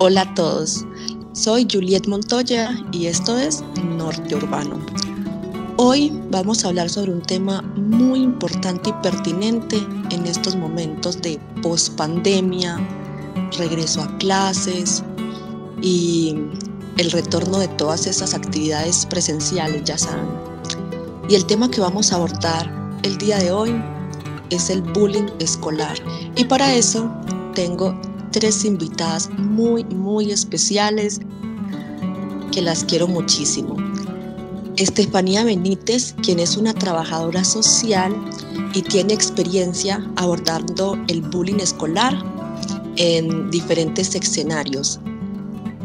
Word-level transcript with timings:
Hola 0.00 0.20
a 0.20 0.34
todos, 0.34 0.84
soy 1.32 1.66
Juliet 1.68 2.06
Montoya 2.06 2.70
y 2.92 3.06
esto 3.06 3.36
es 3.36 3.64
Norte 3.96 4.36
Urbano. 4.36 4.78
Hoy 5.76 6.16
vamos 6.30 6.64
a 6.64 6.68
hablar 6.68 6.88
sobre 6.88 7.10
un 7.10 7.20
tema 7.20 7.62
muy 7.74 8.20
importante 8.20 8.90
y 8.90 8.92
pertinente 9.02 9.84
en 10.12 10.24
estos 10.24 10.54
momentos 10.54 11.20
de 11.20 11.40
pospandemia, 11.62 12.78
regreso 13.58 14.00
a 14.02 14.18
clases 14.18 15.02
y 15.82 16.36
el 16.96 17.10
retorno 17.10 17.58
de 17.58 17.66
todas 17.66 18.06
esas 18.06 18.34
actividades 18.34 19.04
presenciales, 19.04 19.82
ya 19.82 19.98
saben. 19.98 20.28
Y 21.28 21.34
el 21.34 21.44
tema 21.44 21.68
que 21.72 21.80
vamos 21.80 22.12
a 22.12 22.16
abordar 22.16 22.72
el 23.02 23.18
día 23.18 23.38
de 23.38 23.50
hoy 23.50 23.74
es 24.50 24.70
el 24.70 24.80
bullying 24.80 25.26
escolar. 25.40 25.98
Y 26.36 26.44
para 26.44 26.72
eso 26.72 27.10
tengo 27.52 28.00
tres 28.30 28.64
invitadas 28.64 29.30
muy, 29.38 29.84
muy 29.84 30.30
especiales 30.30 31.20
que 32.52 32.62
las 32.62 32.84
quiero 32.84 33.08
muchísimo. 33.08 33.76
Estefanía 34.76 35.42
Benítez, 35.42 36.14
quien 36.22 36.38
es 36.38 36.56
una 36.56 36.72
trabajadora 36.72 37.42
social 37.42 38.14
y 38.74 38.82
tiene 38.82 39.12
experiencia 39.12 40.06
abordando 40.16 40.96
el 41.08 41.22
bullying 41.22 41.58
escolar 41.60 42.16
en 42.96 43.50
diferentes 43.50 44.14
escenarios. 44.14 45.00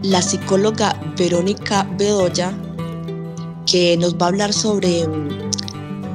La 0.03 0.21
psicóloga 0.21 0.99
Verónica 1.17 1.89
Bedoya, 1.97 2.53
que 3.65 3.97
nos 3.97 4.15
va 4.15 4.25
a 4.25 4.29
hablar 4.29 4.53
sobre 4.53 5.07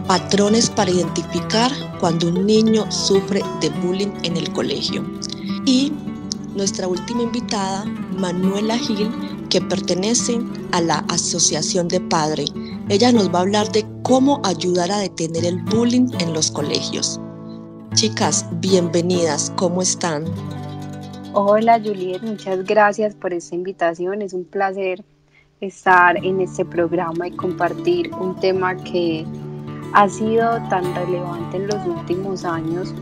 patrones 0.06 0.70
para 0.70 0.91
identificar 0.91 1.72
cuando 1.98 2.28
un 2.28 2.47
niño 2.47 2.91
sufre 2.92 3.42
de 3.60 3.70
bullying 3.70 4.12
en 4.22 4.36
el 4.36 4.52
colegio. 4.52 5.05
Y 5.66 5.92
nuestra 6.59 6.89
última 6.89 7.23
invitada, 7.23 7.85
Manuela 8.19 8.77
Gil, 8.77 9.09
que 9.48 9.61
pertenece 9.61 10.41
a 10.73 10.81
la 10.81 10.98
Asociación 11.09 11.87
de 11.87 12.00
Padre. 12.00 12.47
Ella 12.89 13.12
nos 13.12 13.33
va 13.33 13.39
a 13.39 13.42
hablar 13.42 13.70
de 13.70 13.87
cómo 14.03 14.42
ayudar 14.45 14.91
a 14.91 14.98
detener 14.98 15.45
el 15.45 15.62
bullying 15.62 16.09
en 16.19 16.34
los 16.34 16.50
colegios. 16.50 17.20
Chicas, 17.95 18.45
bienvenidas, 18.61 19.53
¿cómo 19.56 19.81
están? 19.83 20.25
Hola 21.33 21.78
Juliet, 21.78 22.23
muchas 22.23 22.65
gracias 22.65 23.15
por 23.15 23.33
esta 23.33 23.55
invitación. 23.55 24.20
Es 24.20 24.33
un 24.33 24.45
placer 24.45 25.05
estar 25.61 26.17
en 26.17 26.41
este 26.41 26.65
programa 26.65 27.28
y 27.28 27.31
compartir 27.37 28.12
un 28.15 28.34
tema 28.41 28.77
que 28.77 29.25
ha 29.93 30.09
sido 30.09 30.59
tan 30.69 30.93
relevante 30.97 31.56
en 31.56 31.69
los 31.69 31.87
últimos 31.87 32.45
años. 32.45 32.93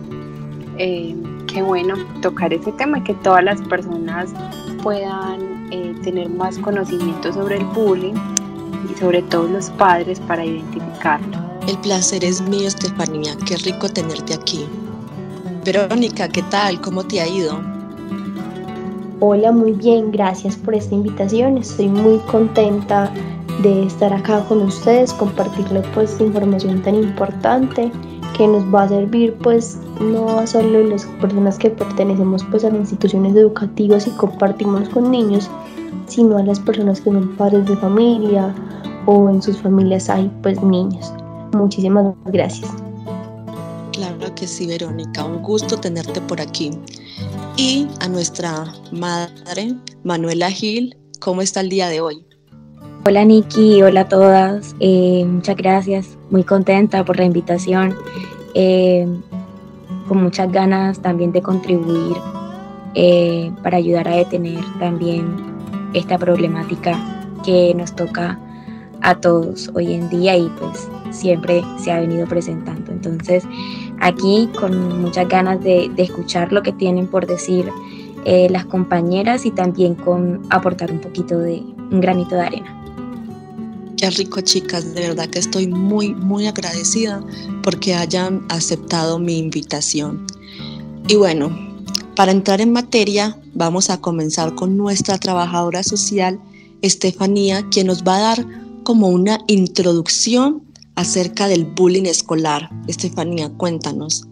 Eh, 0.78 1.16
qué 1.56 1.62
bueno 1.62 1.94
tocar 2.20 2.52
ese 2.52 2.70
tema 2.72 2.98
y 2.98 3.02
que 3.02 3.14
todas 3.14 3.42
las 3.42 3.62
personas 3.62 4.28
puedan 4.82 5.72
eh, 5.72 5.94
tener 6.04 6.28
más 6.28 6.58
conocimiento 6.58 7.32
sobre 7.32 7.56
el 7.56 7.64
bullying 7.64 8.12
y 8.92 8.98
sobre 8.98 9.22
todo 9.22 9.48
los 9.48 9.70
padres 9.70 10.20
para 10.20 10.44
identificarlo. 10.44 11.38
El 11.66 11.78
placer 11.78 12.22
es 12.26 12.42
mío, 12.42 12.68
Estefanía. 12.68 13.34
Qué 13.46 13.56
rico 13.56 13.88
tenerte 13.88 14.34
aquí. 14.34 14.66
Verónica, 15.64 16.28
¿qué 16.28 16.42
tal? 16.42 16.78
¿Cómo 16.82 17.02
te 17.04 17.22
ha 17.22 17.26
ido? 17.26 17.58
Hola, 19.20 19.50
muy 19.50 19.72
bien. 19.72 20.12
Gracias 20.12 20.56
por 20.56 20.74
esta 20.74 20.94
invitación. 20.94 21.56
Estoy 21.56 21.88
muy 21.88 22.18
contenta 22.30 23.10
de 23.62 23.86
estar 23.86 24.12
acá 24.12 24.44
con 24.46 24.60
ustedes, 24.60 25.10
compartirles 25.14 25.86
pues 25.94 26.10
esta 26.10 26.24
información 26.24 26.82
tan 26.82 26.96
importante 26.96 27.90
que 28.36 28.46
nos 28.46 28.62
va 28.74 28.82
a 28.82 28.88
servir 28.88 29.34
pues 29.42 29.78
no 30.00 30.46
solo 30.46 30.82
las 30.84 31.06
personas 31.20 31.58
que 31.58 31.70
pertenecemos 31.70 32.44
pues 32.50 32.64
a 32.64 32.70
las 32.70 32.80
instituciones 32.80 33.34
educativas 33.34 34.06
y 34.06 34.10
compartimos 34.10 34.88
con 34.90 35.10
niños, 35.10 35.48
sino 36.06 36.36
a 36.36 36.42
las 36.42 36.60
personas 36.60 37.00
que 37.00 37.10
son 37.10 37.34
padres 37.36 37.66
de 37.66 37.76
familia 37.76 38.54
o 39.06 39.30
en 39.30 39.40
sus 39.40 39.56
familias 39.56 40.10
hay 40.10 40.30
pues 40.42 40.62
niños. 40.62 41.12
Muchísimas 41.52 42.14
gracias. 42.26 42.70
Claro 43.92 44.34
que 44.34 44.46
sí, 44.46 44.66
Verónica, 44.66 45.24
un 45.24 45.42
gusto 45.42 45.78
tenerte 45.78 46.20
por 46.20 46.40
aquí. 46.40 46.70
Y 47.56 47.88
a 48.00 48.08
nuestra 48.08 48.74
madre, 48.92 49.74
Manuela 50.04 50.50
Gil, 50.50 50.94
¿cómo 51.20 51.40
está 51.40 51.60
el 51.60 51.70
día 51.70 51.88
de 51.88 52.02
hoy? 52.02 52.22
Hola 53.08 53.24
Nikki, 53.24 53.84
hola 53.84 54.00
a 54.00 54.08
todas, 54.08 54.74
eh, 54.80 55.24
muchas 55.24 55.56
gracias, 55.56 56.18
muy 56.28 56.42
contenta 56.42 57.04
por 57.04 57.16
la 57.16 57.24
invitación, 57.24 57.94
eh, 58.52 59.06
con 60.08 60.24
muchas 60.24 60.50
ganas 60.50 60.98
también 60.98 61.30
de 61.30 61.40
contribuir 61.40 62.16
eh, 62.96 63.52
para 63.62 63.76
ayudar 63.76 64.08
a 64.08 64.16
detener 64.16 64.58
también 64.80 65.36
esta 65.94 66.18
problemática 66.18 66.98
que 67.44 67.72
nos 67.76 67.94
toca 67.94 68.40
a 69.02 69.14
todos 69.20 69.70
hoy 69.76 69.92
en 69.92 70.08
día 70.08 70.36
y 70.36 70.50
pues 70.58 70.88
siempre 71.12 71.62
se 71.78 71.92
ha 71.92 72.00
venido 72.00 72.26
presentando. 72.26 72.90
Entonces 72.90 73.44
aquí 74.00 74.50
con 74.58 75.00
muchas 75.00 75.28
ganas 75.28 75.62
de, 75.62 75.88
de 75.94 76.02
escuchar 76.02 76.52
lo 76.52 76.60
que 76.64 76.72
tienen 76.72 77.06
por 77.06 77.24
decir 77.24 77.70
las 78.50 78.64
compañeras 78.64 79.46
y 79.46 79.52
también 79.52 79.94
con 79.94 80.42
aportar 80.50 80.90
un 80.90 80.98
poquito 80.98 81.38
de 81.38 81.62
un 81.92 82.00
granito 82.00 82.34
de 82.34 82.42
arena. 82.42 82.75
Qué 83.96 84.10
rico, 84.10 84.42
chicas. 84.42 84.94
De 84.94 85.08
verdad 85.08 85.28
que 85.28 85.38
estoy 85.38 85.66
muy, 85.66 86.14
muy 86.14 86.46
agradecida 86.46 87.24
porque 87.62 87.94
hayan 87.94 88.44
aceptado 88.50 89.18
mi 89.18 89.38
invitación. 89.38 90.26
Y 91.08 91.16
bueno, 91.16 91.56
para 92.14 92.32
entrar 92.32 92.60
en 92.60 92.72
materia, 92.72 93.38
vamos 93.54 93.88
a 93.88 94.00
comenzar 94.00 94.54
con 94.54 94.76
nuestra 94.76 95.18
trabajadora 95.18 95.82
social, 95.82 96.38
Estefanía, 96.82 97.66
quien 97.70 97.86
nos 97.86 98.04
va 98.04 98.16
a 98.16 98.20
dar 98.20 98.46
como 98.84 99.08
una 99.08 99.40
introducción 99.46 100.62
acerca 100.94 101.48
del 101.48 101.64
bullying 101.64 102.04
escolar. 102.04 102.68
Estefanía, 102.88 103.50
cuéntanos. 103.50 104.26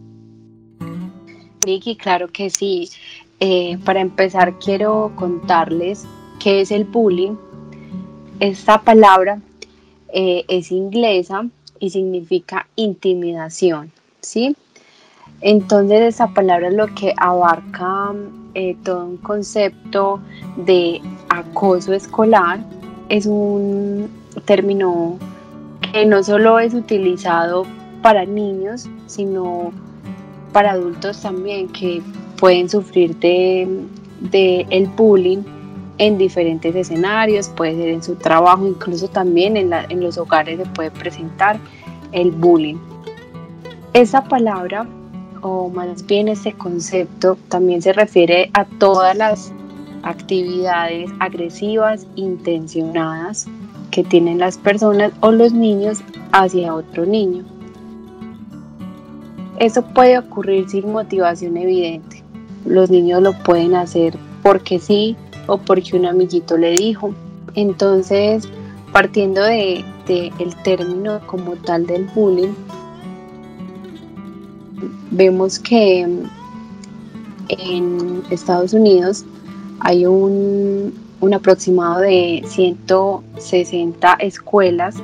Vicky, 1.64 1.96
claro 1.96 2.28
que 2.28 2.50
sí. 2.50 2.90
Eh, 3.40 3.78
para 3.84 4.00
empezar, 4.00 4.58
quiero 4.58 5.12
contarles 5.16 6.04
qué 6.38 6.60
es 6.60 6.70
el 6.70 6.84
bullying. 6.84 7.36
Esta 8.40 8.82
palabra 8.82 9.40
eh, 10.16 10.44
es 10.46 10.70
inglesa 10.70 11.44
y 11.80 11.90
significa 11.90 12.68
intimidación, 12.76 13.90
¿sí? 14.20 14.56
Entonces 15.40 16.02
esa 16.02 16.28
palabra 16.28 16.68
es 16.68 16.74
lo 16.74 16.86
que 16.94 17.12
abarca 17.16 18.14
eh, 18.54 18.76
todo 18.84 19.06
un 19.06 19.16
concepto 19.16 20.20
de 20.56 21.00
acoso 21.30 21.92
escolar. 21.92 22.60
Es 23.08 23.26
un 23.26 24.08
término 24.44 25.18
que 25.92 26.06
no 26.06 26.22
solo 26.22 26.60
es 26.60 26.74
utilizado 26.74 27.66
para 28.00 28.24
niños, 28.24 28.88
sino 29.06 29.72
para 30.52 30.72
adultos 30.72 31.20
también 31.22 31.68
que 31.68 32.00
pueden 32.38 32.68
sufrir 32.68 33.16
de, 33.16 33.66
de 34.20 34.64
el 34.70 34.86
bullying 34.86 35.42
en 35.98 36.18
diferentes 36.18 36.74
escenarios, 36.74 37.48
puede 37.48 37.76
ser 37.76 37.88
en 37.88 38.02
su 38.02 38.16
trabajo, 38.16 38.66
incluso 38.66 39.08
también 39.08 39.56
en, 39.56 39.72
en 39.72 40.00
los 40.00 40.18
hogares 40.18 40.58
se 40.58 40.66
puede 40.66 40.90
presentar 40.90 41.58
el 42.12 42.30
bullying. 42.30 42.76
Esa 43.92 44.24
palabra, 44.24 44.86
o 45.42 45.68
más 45.68 46.04
bien 46.06 46.28
ese 46.28 46.52
concepto, 46.52 47.36
también 47.48 47.80
se 47.80 47.92
refiere 47.92 48.50
a 48.54 48.64
todas 48.64 49.16
las 49.16 49.52
actividades 50.02 51.10
agresivas 51.20 52.06
intencionadas 52.16 53.46
que 53.90 54.02
tienen 54.02 54.38
las 54.38 54.58
personas 54.58 55.12
o 55.20 55.30
los 55.30 55.52
niños 55.52 56.02
hacia 56.32 56.74
otro 56.74 57.06
niño. 57.06 57.44
Eso 59.58 59.82
puede 59.82 60.18
ocurrir 60.18 60.68
sin 60.68 60.90
motivación 60.90 61.56
evidente. 61.56 62.22
Los 62.66 62.90
niños 62.90 63.22
lo 63.22 63.32
pueden 63.44 63.74
hacer 63.76 64.18
porque 64.42 64.80
sí, 64.80 65.16
o 65.46 65.58
porque 65.58 65.96
un 65.96 66.06
amiguito 66.06 66.56
le 66.56 66.72
dijo. 66.72 67.14
Entonces, 67.54 68.48
partiendo 68.92 69.42
de, 69.42 69.84
el 70.08 70.56
término 70.62 71.20
como 71.26 71.52
tal 71.56 71.86
del 71.86 72.04
bullying, 72.14 72.52
vemos 75.10 75.58
que 75.58 76.00
en 77.48 78.22
Estados 78.30 78.72
Unidos 78.72 79.24
hay 79.80 80.06
un, 80.06 80.94
un 81.20 81.34
aproximado 81.34 82.00
de 82.00 82.42
160 82.46 84.14
escuelas 84.14 84.96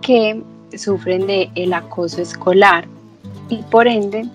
que 0.00 0.42
sufren 0.76 1.26
de 1.26 1.50
el 1.54 1.72
acoso 1.72 2.20
escolar 2.20 2.86
y 3.48 3.62
por 3.70 3.86
ende 3.86 4.28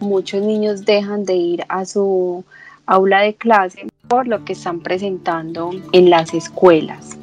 muchos 0.00 0.42
niños 0.42 0.84
dejan 0.84 1.24
de 1.24 1.34
ir 1.34 1.64
a 1.68 1.84
su 1.84 2.44
aula 2.86 3.20
de 3.20 3.34
clase 3.34 3.91
lo 4.22 4.44
que 4.44 4.52
están 4.52 4.80
presentando 4.80 5.70
en 5.92 6.10
las 6.10 6.34
escuelas. 6.34 7.16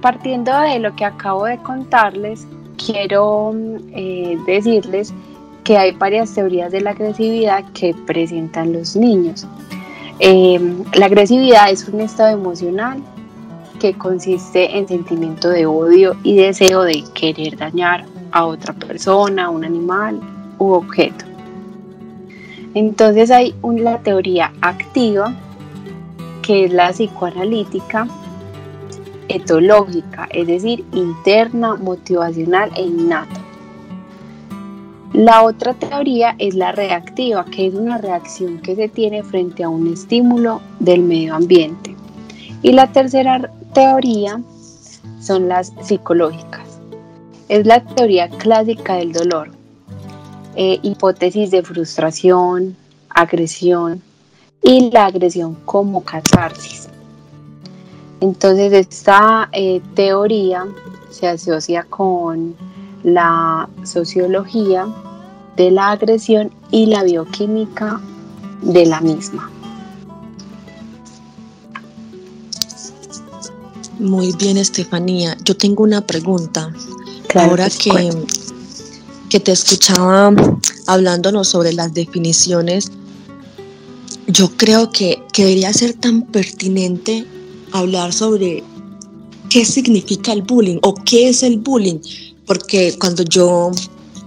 Partiendo 0.00 0.58
de 0.60 0.78
lo 0.78 0.94
que 0.94 1.04
acabo 1.04 1.46
de 1.46 1.56
contarles, 1.58 2.46
quiero 2.76 3.54
eh, 3.92 4.38
decirles 4.46 5.12
que 5.64 5.78
hay 5.78 5.92
varias 5.92 6.34
teorías 6.34 6.70
de 6.70 6.82
la 6.82 6.90
agresividad 6.90 7.64
que 7.72 7.94
presentan 8.06 8.72
los 8.74 8.94
niños. 8.94 9.46
Eh, 10.20 10.60
la 10.94 11.06
agresividad 11.06 11.70
es 11.70 11.88
un 11.88 12.00
estado 12.00 12.30
emocional 12.30 13.02
que 13.80 13.94
consiste 13.94 14.76
en 14.76 14.86
sentimiento 14.86 15.48
de 15.48 15.66
odio 15.66 16.16
y 16.22 16.36
deseo 16.36 16.82
de 16.82 17.02
querer 17.14 17.56
dañar 17.56 18.04
a 18.32 18.44
otra 18.44 18.74
persona, 18.74 19.48
un 19.48 19.64
animal 19.64 20.20
u 20.58 20.72
objeto. 20.72 21.24
Entonces 22.74 23.30
hay 23.30 23.54
una 23.62 23.98
teoría 23.98 24.52
activa 24.60 25.34
que 26.44 26.66
es 26.66 26.72
la 26.72 26.90
psicoanalítica 26.90 28.06
etológica, 29.28 30.28
es 30.30 30.46
decir, 30.46 30.84
interna, 30.92 31.74
motivacional 31.76 32.70
e 32.76 32.82
innata. 32.82 33.40
La 35.14 35.42
otra 35.44 35.72
teoría 35.74 36.34
es 36.38 36.54
la 36.54 36.72
reactiva, 36.72 37.44
que 37.46 37.68
es 37.68 37.74
una 37.74 37.98
reacción 37.98 38.58
que 38.58 38.76
se 38.76 38.88
tiene 38.88 39.22
frente 39.22 39.64
a 39.64 39.68
un 39.68 39.92
estímulo 39.92 40.60
del 40.80 41.02
medio 41.02 41.34
ambiente. 41.34 41.96
Y 42.62 42.72
la 42.72 42.88
tercera 42.92 43.50
teoría 43.72 44.40
son 45.20 45.48
las 45.48 45.72
psicológicas. 45.82 46.80
Es 47.48 47.66
la 47.66 47.82
teoría 47.84 48.28
clásica 48.28 48.96
del 48.96 49.12
dolor, 49.12 49.50
eh, 50.56 50.78
hipótesis 50.82 51.50
de 51.50 51.62
frustración, 51.62 52.76
agresión 53.08 54.02
y 54.64 54.90
la 54.90 55.06
agresión 55.06 55.56
como 55.66 56.02
catarsis. 56.02 56.88
Entonces 58.20 58.72
esta 58.72 59.50
eh, 59.52 59.82
teoría 59.94 60.66
se 61.10 61.28
asocia 61.28 61.84
con 61.84 62.56
la 63.02 63.68
sociología 63.84 64.86
de 65.56 65.70
la 65.70 65.90
agresión 65.90 66.50
y 66.70 66.86
la 66.86 67.04
bioquímica 67.04 68.00
de 68.62 68.86
la 68.86 69.00
misma. 69.02 69.50
Muy 73.98 74.32
bien, 74.32 74.56
Estefanía. 74.56 75.36
Yo 75.44 75.56
tengo 75.56 75.84
una 75.84 76.00
pregunta. 76.00 76.72
Ahora 77.34 77.68
que, 77.68 78.10
que 79.28 79.40
te 79.40 79.52
escuchaba 79.52 80.32
hablándonos 80.86 81.48
sobre 81.48 81.72
las 81.72 81.92
definiciones, 81.92 82.90
yo 84.26 84.56
creo 84.56 84.90
que, 84.90 85.22
que 85.32 85.42
debería 85.42 85.72
ser 85.72 85.94
tan 85.94 86.22
pertinente 86.22 87.26
hablar 87.72 88.12
sobre 88.12 88.62
qué 89.50 89.64
significa 89.64 90.32
el 90.32 90.42
bullying 90.42 90.78
o 90.82 90.94
qué 90.94 91.28
es 91.28 91.42
el 91.42 91.58
bullying, 91.58 92.00
porque 92.46 92.96
cuando 92.98 93.22
yo 93.22 93.70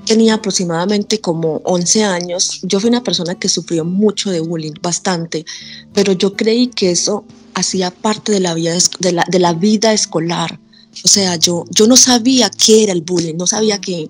tenía 0.06 0.36
aproximadamente 0.36 1.20
como 1.20 1.62
11 1.66 2.04
años, 2.04 2.60
yo 2.64 2.80
fui 2.80 2.90
una 2.90 3.04
persona 3.04 3.36
que 3.36 3.50
sufrió 3.50 3.84
mucho 3.84 4.32
de 4.32 4.40
bullying, 4.40 4.74
bastante, 4.82 5.46
pero 5.94 6.14
yo 6.14 6.34
creí 6.36 6.68
que 6.68 6.92
eso 6.92 7.26
hacía 7.54 7.92
parte 7.92 8.32
de 8.32 8.40
la 8.40 8.54
vida, 8.54 8.78
de 9.00 9.12
la, 9.12 9.26
de 9.30 9.40
la 9.40 9.54
vida 9.54 9.92
escolar. 9.94 10.60
O 11.04 11.08
sea, 11.08 11.36
yo, 11.36 11.66
yo 11.72 11.88
no 11.88 11.96
sabía 11.96 12.50
qué 12.50 12.84
era 12.84 12.94
el 12.94 13.02
bullying, 13.02 13.36
no 13.36 13.48
sabía 13.48 13.80
que, 13.80 14.10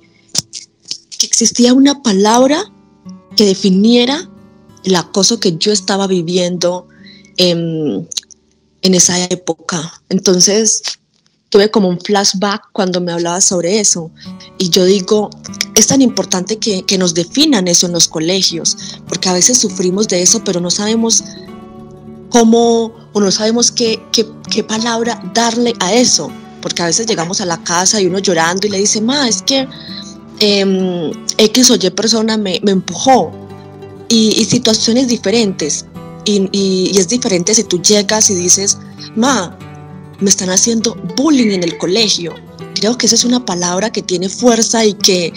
que 1.18 1.26
existía 1.26 1.74
una 1.74 2.02
palabra 2.02 2.72
que 3.36 3.46
definiera 3.46 4.30
el 4.88 4.96
acoso 4.96 5.40
que 5.40 5.58
yo 5.58 5.74
estaba 5.74 6.08
viviendo 6.08 6.88
en, 7.36 8.08
en 8.82 8.94
esa 8.96 9.22
época. 9.26 10.02
Entonces, 10.08 10.82
tuve 11.50 11.70
como 11.70 11.90
un 11.90 12.00
flashback 12.00 12.70
cuando 12.72 13.02
me 13.02 13.12
hablaba 13.12 13.42
sobre 13.42 13.82
eso. 13.82 14.10
Y 14.58 14.70
yo 14.70 14.86
digo, 14.86 15.30
es 15.76 15.88
tan 15.88 16.02
importante 16.02 16.58
que, 16.58 16.84
que, 16.84 16.98
nos 16.98 17.14
definan 17.14 17.68
eso 17.68 17.88
en 17.88 17.92
los 17.92 18.08
colegios, 18.08 18.78
porque 19.10 19.28
a 19.28 19.34
veces 19.34 19.58
sufrimos 19.58 20.08
de 20.08 20.22
eso, 20.22 20.42
pero 20.46 20.62
no 20.62 20.72
sabemos 20.72 21.22
cómo 22.30 23.10
o 23.12 23.20
no 23.20 23.30
sabemos 23.30 23.72
qué, 23.72 24.02
qué, 24.14 24.64
palabra 24.64 25.22
darle 25.34 25.74
a 25.82 25.94
eso. 25.94 26.32
Porque 26.62 26.82
a 26.82 26.86
veces 26.86 27.08
llegamos 27.08 27.42
a 27.42 27.46
la 27.46 27.62
casa 27.62 28.00
y 28.00 28.06
uno 28.06 28.20
llorando 28.20 28.68
y 28.68 28.70
le 28.70 28.78
dice, 28.78 29.02
ma, 29.02 29.28
es 29.28 29.42
que 29.42 29.68
eh, 30.40 31.12
X 31.38 31.72
o 31.72 31.76
Y 31.76 31.90
persona 31.90 32.38
me, 32.38 32.62
me 32.64 32.72
empujó. 32.72 33.47
Y, 34.10 34.40
y, 34.40 34.46
situaciones 34.46 35.08
diferentes. 35.08 35.86
Y, 36.26 36.50
y, 36.52 36.92
y 36.94 36.98
es 36.98 37.08
diferente 37.08 37.54
si 37.54 37.64
tú 37.64 37.82
llegas 37.82 38.30
y 38.30 38.36
dices, 38.36 38.78
ma, 39.16 39.58
me 40.20 40.30
están 40.30 40.50
haciendo 40.50 40.96
bullying 41.16 41.52
en 41.52 41.64
el 41.64 41.78
colegio. 41.78 42.34
Creo 42.76 42.98
que 42.98 43.06
esa 43.06 43.16
es 43.16 43.26
una 43.26 43.46
palabra 43.46 43.92
que 43.92 44.02
tiene 44.02 44.30
fuerza 44.30 44.86
y 44.86 44.94
que, 44.94 45.34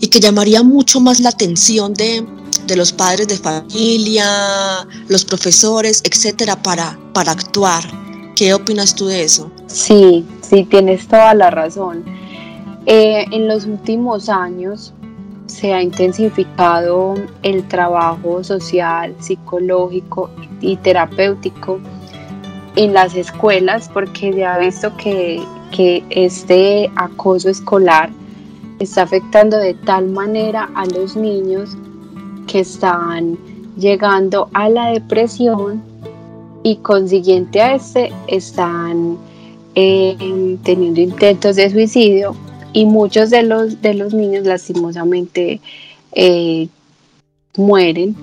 y 0.00 0.08
que 0.08 0.20
llamaría 0.20 0.62
mucho 0.62 1.00
más 1.00 1.20
la 1.20 1.30
atención 1.30 1.94
de, 1.94 2.26
de 2.66 2.76
los 2.76 2.92
padres 2.92 3.28
de 3.28 3.36
familia, 3.36 4.86
los 5.08 5.24
profesores, 5.24 6.02
etcétera, 6.04 6.62
para, 6.62 6.98
para 7.12 7.32
actuar. 7.32 7.84
¿Qué 8.36 8.54
opinas 8.54 8.94
tú 8.94 9.06
de 9.06 9.24
eso? 9.24 9.50
Sí, 9.66 10.24
sí, 10.40 10.64
tienes 10.64 11.06
toda 11.06 11.34
la 11.34 11.50
razón. 11.50 12.04
Eh, 12.86 13.26
en 13.30 13.46
los 13.46 13.66
últimos 13.66 14.28
años 14.28 14.94
se 15.50 15.72
ha 15.74 15.82
intensificado 15.82 17.14
el 17.42 17.66
trabajo 17.68 18.42
social, 18.42 19.14
psicológico 19.18 20.30
y 20.60 20.76
terapéutico 20.76 21.78
en 22.76 22.94
las 22.94 23.14
escuelas 23.14 23.90
porque 23.92 24.32
se 24.32 24.44
ha 24.44 24.58
visto 24.58 24.96
que, 24.96 25.42
que 25.72 26.04
este 26.10 26.90
acoso 26.96 27.50
escolar 27.50 28.10
está 28.78 29.02
afectando 29.02 29.56
de 29.58 29.74
tal 29.74 30.08
manera 30.08 30.70
a 30.74 30.86
los 30.86 31.16
niños 31.16 31.76
que 32.46 32.60
están 32.60 33.36
llegando 33.76 34.48
a 34.54 34.68
la 34.68 34.92
depresión 34.92 35.82
y 36.62 36.76
consiguiente 36.76 37.60
a 37.60 37.74
este 37.74 38.12
están 38.26 39.18
eh, 39.74 40.16
teniendo 40.62 41.00
intentos 41.00 41.56
de 41.56 41.70
suicidio 41.70 42.34
y 42.72 42.84
muchos 42.84 43.30
de 43.30 43.42
los, 43.42 43.80
de 43.82 43.94
los 43.94 44.14
niños 44.14 44.46
lastimosamente 44.46 45.60
eh, 46.12 46.68
mueren. 47.56 48.16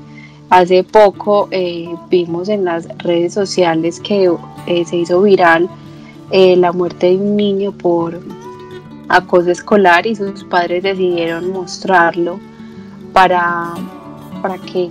Hace 0.49 0.83
poco 0.83 1.49
eh, 1.51 1.89
vimos 2.09 2.47
en 2.47 2.63
las 2.63 2.87
redes 2.99 3.33
sociales 3.33 3.99
que 3.99 4.31
eh, 4.67 4.85
se 4.85 4.97
hizo 4.97 5.21
viral 5.21 5.69
la 6.29 6.73
muerte 6.73 7.07
de 7.07 7.15
un 7.15 7.37
niño 7.37 7.71
por 7.71 8.19
acoso 9.07 9.49
escolar 9.49 10.05
y 10.05 10.13
sus 10.13 10.43
padres 10.43 10.83
decidieron 10.83 11.53
mostrarlo 11.53 12.37
para, 13.13 13.73
para 14.41 14.57
que 14.57 14.89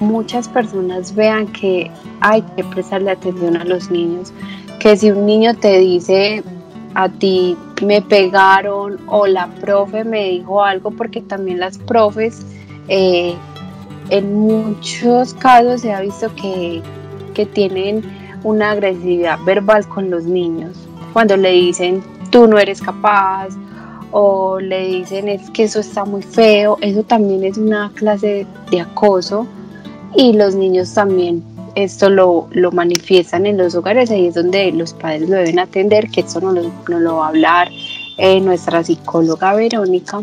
muchas 0.00 0.48
personas 0.48 1.14
vean 1.14 1.46
que 1.52 1.90
hay 2.20 2.42
que 2.54 2.64
prestarle 2.64 3.12
atención 3.12 3.56
a 3.56 3.64
los 3.64 3.90
niños, 3.90 4.32
que 4.78 4.96
si 4.96 5.10
un 5.10 5.24
niño 5.24 5.54
te 5.54 5.78
dice 5.78 6.42
a 6.94 7.08
ti 7.08 7.56
me 7.82 8.02
pegaron 8.02 8.98
o 9.06 9.26
la 9.26 9.46
profe 9.46 10.04
me 10.04 10.30
dijo 10.30 10.62
algo, 10.62 10.90
porque 10.90 11.20
también 11.20 11.60
las 11.60 11.78
profes 11.78 12.46
eh, 12.88 13.34
en 14.10 14.34
muchos 14.34 15.34
casos 15.34 15.80
se 15.80 15.92
ha 15.92 16.00
visto 16.00 16.34
que, 16.34 16.82
que 17.34 17.46
tienen 17.46 18.02
una 18.44 18.72
agresividad 18.72 19.38
verbal 19.44 19.86
con 19.88 20.10
los 20.10 20.24
niños. 20.24 20.76
Cuando 21.12 21.36
le 21.36 21.52
dicen, 21.52 22.02
tú 22.30 22.46
no 22.46 22.58
eres 22.58 22.80
capaz, 22.80 23.48
o 24.10 24.60
le 24.60 24.86
dicen, 24.86 25.28
es 25.28 25.50
que 25.50 25.64
eso 25.64 25.80
está 25.80 26.04
muy 26.04 26.22
feo, 26.22 26.76
eso 26.80 27.02
también 27.02 27.44
es 27.44 27.56
una 27.56 27.90
clase 27.94 28.46
de 28.70 28.80
acoso. 28.80 29.46
Y 30.14 30.34
los 30.34 30.54
niños 30.54 30.92
también 30.92 31.42
esto 31.74 32.10
lo, 32.10 32.48
lo 32.50 32.72
manifiestan 32.72 33.46
en 33.46 33.58
los 33.58 33.74
hogares, 33.74 34.10
ahí 34.10 34.26
es 34.26 34.34
donde 34.34 34.70
los 34.72 34.92
padres 34.92 35.28
lo 35.28 35.36
deben 35.36 35.58
atender, 35.58 36.08
que 36.10 36.20
esto 36.20 36.40
no 36.40 36.52
lo, 36.52 36.70
no 36.88 37.00
lo 37.00 37.16
va 37.16 37.26
a 37.26 37.28
hablar 37.28 37.68
eh, 38.18 38.40
nuestra 38.40 38.84
psicóloga 38.84 39.54
Verónica. 39.54 40.22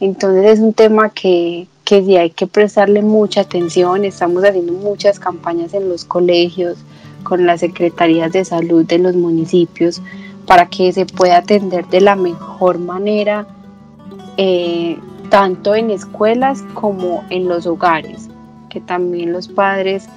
Entonces 0.00 0.52
es 0.52 0.60
un 0.60 0.72
tema 0.72 1.10
que, 1.10 1.66
que 1.84 2.04
sí 2.04 2.16
hay 2.16 2.30
que 2.30 2.46
prestarle 2.46 3.02
mucha 3.02 3.40
atención. 3.40 4.04
Estamos 4.04 4.44
haciendo 4.44 4.72
muchas 4.72 5.18
campañas 5.18 5.74
en 5.74 5.88
los 5.88 6.04
colegios, 6.04 6.78
con 7.24 7.46
las 7.46 7.60
secretarías 7.60 8.32
de 8.32 8.44
salud 8.44 8.84
de 8.86 8.98
los 8.98 9.16
municipios, 9.16 10.00
para 10.46 10.66
que 10.66 10.92
se 10.92 11.04
pueda 11.04 11.38
atender 11.38 11.86
de 11.88 12.00
la 12.00 12.14
mejor 12.14 12.78
manera, 12.78 13.46
eh, 14.36 14.96
tanto 15.28 15.74
en 15.74 15.90
escuelas 15.90 16.62
como 16.74 17.24
en 17.28 17.48
los 17.48 17.66
hogares, 17.66 18.28
que 18.70 18.80
también 18.80 19.32
los 19.32 19.48
padres 19.48 20.08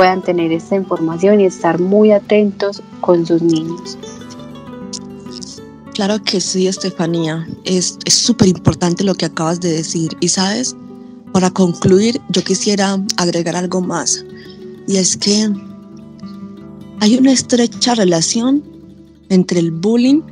puedan 0.00 0.22
tener 0.22 0.50
esta 0.50 0.76
información 0.76 1.42
y 1.42 1.44
estar 1.44 1.78
muy 1.78 2.10
atentos 2.10 2.80
con 3.02 3.26
sus 3.26 3.42
niños. 3.42 3.98
Claro 5.92 6.22
que 6.22 6.40
sí, 6.40 6.66
Estefanía. 6.66 7.46
Es 7.66 7.98
súper 8.06 8.48
importante 8.48 9.04
lo 9.04 9.14
que 9.14 9.26
acabas 9.26 9.60
de 9.60 9.70
decir. 9.72 10.16
Y 10.20 10.28
sabes, 10.28 10.74
para 11.34 11.50
concluir, 11.50 12.18
yo 12.30 12.42
quisiera 12.42 12.98
agregar 13.18 13.56
algo 13.56 13.82
más, 13.82 14.24
y 14.88 14.96
es 14.96 15.18
que 15.18 15.50
hay 17.00 17.18
una 17.18 17.32
estrecha 17.32 17.94
relación 17.94 18.64
entre 19.28 19.60
el 19.60 19.70
bullying 19.70 20.22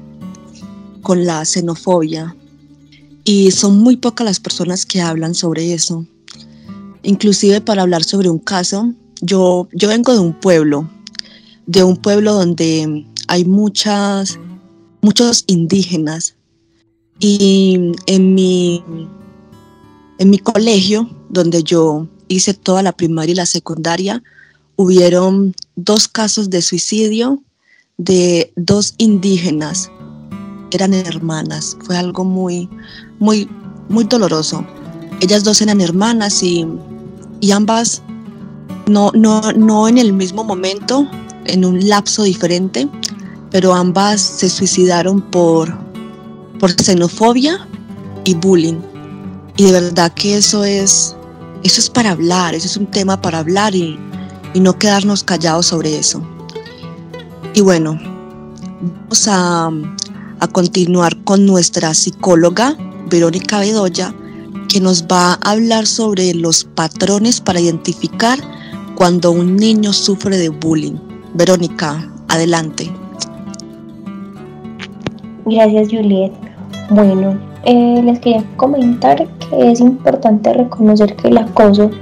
con 1.02 1.26
la 1.26 1.44
xenofobia, 1.44 2.34
y 3.24 3.50
son 3.50 3.80
muy 3.80 3.98
pocas 3.98 4.24
las 4.24 4.40
personas 4.40 4.86
que 4.86 5.02
hablan 5.02 5.34
sobre 5.34 5.74
eso. 5.74 6.06
Inclusive 7.02 7.60
para 7.60 7.82
hablar 7.82 8.02
sobre 8.02 8.30
un 8.30 8.38
caso, 8.38 8.94
yo, 9.20 9.68
yo 9.72 9.88
vengo 9.88 10.12
de 10.12 10.20
un 10.20 10.32
pueblo, 10.32 10.88
de 11.66 11.82
un 11.84 11.96
pueblo 11.96 12.34
donde 12.34 13.06
hay 13.28 13.44
muchas, 13.44 14.38
muchos 15.02 15.44
indígenas 15.46 16.34
y 17.20 17.92
en 18.06 18.34
mi, 18.34 18.82
en 20.18 20.30
mi 20.30 20.38
colegio, 20.38 21.08
donde 21.28 21.62
yo 21.62 22.06
hice 22.28 22.54
toda 22.54 22.82
la 22.82 22.92
primaria 22.92 23.32
y 23.32 23.36
la 23.36 23.46
secundaria, 23.46 24.22
hubieron 24.76 25.54
dos 25.76 26.06
casos 26.08 26.50
de 26.50 26.62
suicidio 26.62 27.42
de 27.96 28.52
dos 28.56 28.94
indígenas. 28.98 29.90
Eran 30.70 30.94
hermanas. 30.94 31.76
Fue 31.82 31.96
algo 31.96 32.24
muy, 32.24 32.68
muy, 33.18 33.48
muy 33.88 34.04
doloroso. 34.04 34.64
Ellas 35.20 35.42
dos 35.42 35.60
eran 35.60 35.80
hermanas 35.80 36.42
y, 36.42 36.66
y 37.40 37.50
ambas 37.50 38.02
no, 38.88 39.10
no, 39.14 39.52
no 39.52 39.88
en 39.88 39.98
el 39.98 40.12
mismo 40.12 40.44
momento, 40.44 41.06
en 41.44 41.64
un 41.64 41.88
lapso 41.88 42.22
diferente, 42.22 42.88
pero 43.50 43.74
ambas 43.74 44.20
se 44.20 44.48
suicidaron 44.48 45.20
por, 45.20 45.76
por 46.58 46.70
xenofobia 46.72 47.66
y 48.24 48.34
bullying. 48.34 48.80
Y 49.56 49.64
de 49.64 49.72
verdad 49.72 50.12
que 50.12 50.36
eso 50.36 50.64
es, 50.64 51.16
eso 51.64 51.80
es 51.80 51.90
para 51.90 52.10
hablar, 52.10 52.54
eso 52.54 52.66
es 52.66 52.76
un 52.76 52.86
tema 52.86 53.20
para 53.20 53.38
hablar 53.38 53.74
y, 53.74 53.98
y 54.54 54.60
no 54.60 54.78
quedarnos 54.78 55.24
callados 55.24 55.66
sobre 55.66 55.98
eso. 55.98 56.22
Y 57.54 57.60
bueno, 57.60 57.98
vamos 58.80 59.26
a, 59.28 59.70
a 60.40 60.46
continuar 60.48 61.16
con 61.24 61.46
nuestra 61.46 61.94
psicóloga, 61.94 62.76
Verónica 63.10 63.60
Bedoya, 63.60 64.14
que 64.68 64.80
nos 64.80 65.04
va 65.04 65.32
a 65.32 65.50
hablar 65.50 65.86
sobre 65.86 66.34
los 66.34 66.64
patrones 66.64 67.40
para 67.40 67.60
identificar 67.60 68.38
cuando 68.98 69.30
un 69.30 69.54
niño 69.54 69.92
sufre 69.92 70.36
de 70.36 70.48
bullying. 70.48 70.96
Verónica, 71.32 72.10
adelante. 72.26 72.90
Gracias, 75.46 75.90
Juliet. 75.92 76.32
Bueno, 76.90 77.38
eh, 77.64 78.02
les 78.02 78.18
quería 78.18 78.44
comentar 78.56 79.24
que 79.38 79.70
es 79.70 79.78
importante 79.78 80.52
reconocer 80.52 81.14
que 81.14 81.28
el 81.28 81.38
acoso 81.38 81.92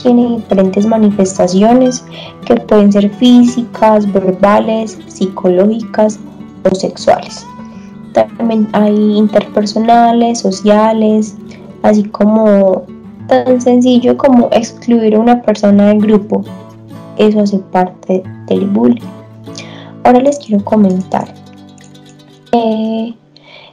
tiene 0.00 0.36
diferentes 0.36 0.86
manifestaciones 0.86 2.04
que 2.46 2.54
pueden 2.54 2.92
ser 2.92 3.10
físicas, 3.10 4.10
verbales, 4.12 4.96
psicológicas 5.08 6.20
o 6.70 6.72
sexuales. 6.72 7.44
También 8.12 8.68
hay 8.74 8.94
interpersonales, 8.94 10.38
sociales, 10.38 11.34
así 11.82 12.04
como 12.04 12.86
tan 13.28 13.60
sencillo 13.60 14.16
como 14.16 14.48
excluir 14.52 15.14
a 15.14 15.20
una 15.20 15.42
persona 15.42 15.88
del 15.88 16.00
grupo. 16.00 16.42
Eso 17.16 17.40
hace 17.40 17.58
parte 17.58 18.22
del 18.46 18.66
bullying. 18.66 19.02
Ahora 20.04 20.20
les 20.20 20.38
quiero 20.38 20.64
comentar. 20.64 21.32
Eh, 22.52 23.14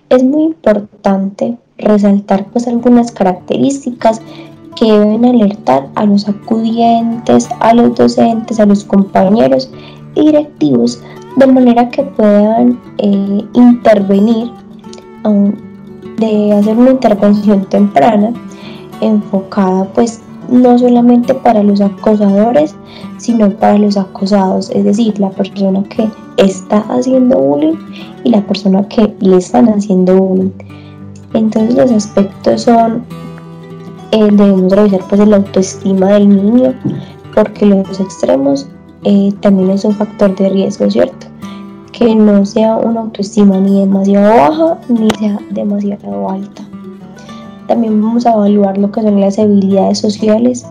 es 0.09 0.23
muy 0.23 0.43
importante 0.43 1.57
resaltar 1.77 2.45
pues 2.47 2.67
algunas 2.67 3.11
características 3.11 4.21
que 4.75 4.91
deben 4.91 5.25
alertar 5.25 5.87
a 5.95 6.05
los 6.05 6.27
acudientes, 6.27 7.49
a 7.59 7.73
los 7.73 7.95
docentes, 7.95 8.59
a 8.59 8.65
los 8.65 8.83
compañeros 8.83 9.69
y 10.15 10.27
directivos 10.27 11.01
de 11.37 11.47
manera 11.47 11.89
que 11.89 12.03
puedan 12.03 12.79
eh, 12.97 13.45
intervenir, 13.53 14.51
de 16.17 16.53
hacer 16.53 16.77
una 16.77 16.91
intervención 16.91 17.65
temprana 17.69 18.33
enfocada 19.01 19.85
pues 19.93 20.21
no 20.49 20.77
solamente 20.77 21.33
para 21.33 21.63
los 21.63 21.81
acosadores, 21.81 22.75
sino 23.17 23.49
para 23.51 23.77
los 23.77 23.97
acosados, 23.97 24.69
es 24.71 24.83
decir, 24.83 25.19
la 25.19 25.29
persona 25.29 25.83
que 25.83 26.09
está 26.37 26.79
haciendo 26.89 27.37
bullying 27.37 27.77
y 28.23 28.29
la 28.29 28.41
persona 28.41 28.87
que 28.87 29.13
le 29.19 29.37
están 29.37 29.69
haciendo 29.69 30.17
bullying. 30.17 30.51
Entonces 31.33 31.75
los 31.75 31.91
aspectos 31.91 32.63
son 32.63 33.03
eh, 34.11 34.27
debemos 34.29 34.73
revisar 34.73 35.01
pues 35.07 35.25
la 35.25 35.37
autoestima 35.37 36.07
del 36.07 36.27
niño 36.27 36.73
porque 37.33 37.65
los 37.65 37.97
extremos 37.99 38.67
eh, 39.05 39.31
también 39.39 39.69
es 39.71 39.85
un 39.85 39.95
factor 39.95 40.35
de 40.35 40.49
riesgo, 40.49 40.91
¿cierto? 40.91 41.27
Que 41.93 42.13
no 42.13 42.45
sea 42.45 42.75
una 42.75 43.01
autoestima 43.01 43.57
ni 43.57 43.79
demasiado 43.79 44.35
baja 44.35 44.77
ni 44.89 45.09
sea 45.17 45.39
demasiado 45.51 46.29
alta. 46.29 46.70
También 47.71 48.01
vamos 48.01 48.25
a 48.25 48.33
evaluar 48.33 48.77
lo 48.77 48.91
que 48.91 49.01
son 49.01 49.21
las 49.21 49.39
habilidades 49.39 49.99
sociales, 49.99 50.65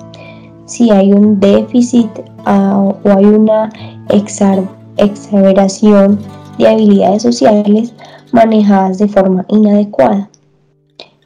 si 0.66 0.90
hay 0.90 1.14
un 1.14 1.40
déficit 1.40 2.10
ah, 2.44 2.78
o 2.78 2.94
hay 3.10 3.24
una 3.24 3.70
exageración 4.10 6.18
de 6.58 6.68
habilidades 6.68 7.22
sociales 7.22 7.94
manejadas 8.32 8.98
de 8.98 9.08
forma 9.08 9.46
inadecuada. 9.48 10.28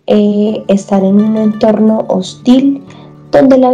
Eh, 0.07 0.63
estar 0.69 1.03
en 1.03 1.17
un 1.17 1.37
entorno 1.39 2.05
hostil 2.07 2.81
donde 3.33 3.59
la 3.59 3.73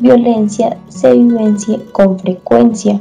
violencia 0.00 0.76
se 0.88 1.14
vivencie 1.14 1.80
con 1.92 2.18
frecuencia. 2.18 3.00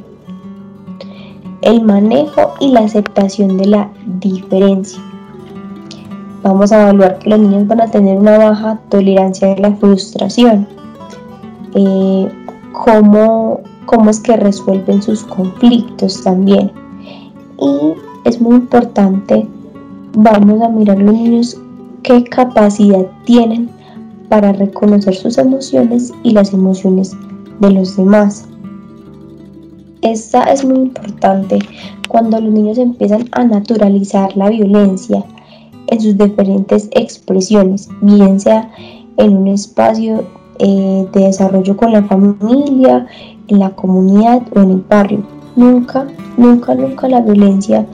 El 1.63 1.81
manejo 1.81 2.53
y 2.61 2.69
la 2.69 2.79
aceptación 2.79 3.57
de 3.57 3.65
la 3.65 3.91
diferencia. 4.21 5.01
Vamos 6.47 6.71
a 6.71 6.83
evaluar 6.83 7.19
que 7.19 7.29
los 7.29 7.39
niños 7.39 7.67
van 7.67 7.81
a 7.81 7.91
tener 7.91 8.17
una 8.17 8.37
baja 8.37 8.79
tolerancia 8.87 9.51
a 9.51 9.57
la 9.57 9.75
frustración. 9.75 10.65
Eh, 11.75 12.31
cómo, 12.71 13.59
cómo 13.85 14.09
es 14.09 14.21
que 14.21 14.37
resuelven 14.37 15.01
sus 15.01 15.25
conflictos 15.25 16.23
también. 16.23 16.71
Y 17.59 17.95
es 18.23 18.39
muy 18.39 18.55
importante, 18.55 19.45
vamos 20.13 20.61
a 20.61 20.69
mirar 20.69 20.97
los 20.99 21.13
niños 21.13 21.61
qué 22.03 22.23
capacidad 22.23 23.05
tienen 23.25 23.69
para 24.29 24.53
reconocer 24.53 25.15
sus 25.15 25.37
emociones 25.37 26.13
y 26.23 26.31
las 26.31 26.53
emociones 26.53 27.13
de 27.59 27.71
los 27.71 27.97
demás. 27.97 28.47
Esta 30.01 30.43
es 30.43 30.63
muy 30.63 30.77
importante 30.77 31.59
cuando 32.07 32.39
los 32.39 32.53
niños 32.53 32.77
empiezan 32.77 33.25
a 33.33 33.43
naturalizar 33.43 34.37
la 34.37 34.49
violencia 34.49 35.25
en 35.87 36.01
sus 36.01 36.17
diferentes 36.17 36.89
expresiones, 36.91 37.89
bien 38.01 38.39
sea 38.39 38.71
en 39.17 39.37
un 39.37 39.47
espacio 39.47 40.23
eh, 40.59 41.07
de 41.13 41.21
desarrollo 41.21 41.75
con 41.77 41.91
la 41.91 42.03
familia, 42.03 43.05
en 43.47 43.59
la 43.59 43.69
comunidad 43.71 44.41
o 44.55 44.59
en 44.61 44.71
el 44.71 44.83
barrio. 44.87 45.23
Nunca, 45.55 46.07
nunca, 46.37 46.75
nunca 46.75 47.07
la 47.07 47.21
violencia 47.21 47.85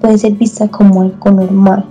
puede 0.00 0.18
ser 0.18 0.32
vista 0.32 0.68
como 0.68 1.02
algo 1.02 1.30
normal. 1.30 1.84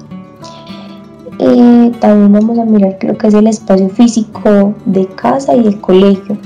Eh, 1.39 1.91
también 1.99 2.33
vamos 2.33 2.59
a 2.59 2.65
mirar 2.65 2.97
lo 3.01 3.17
que 3.17 3.27
es 3.27 3.33
el 3.33 3.47
espacio 3.47 3.89
físico 3.89 4.73
de 4.85 5.07
casa 5.07 5.55
y 5.55 5.63
del 5.63 5.81
colegio, 5.81 6.37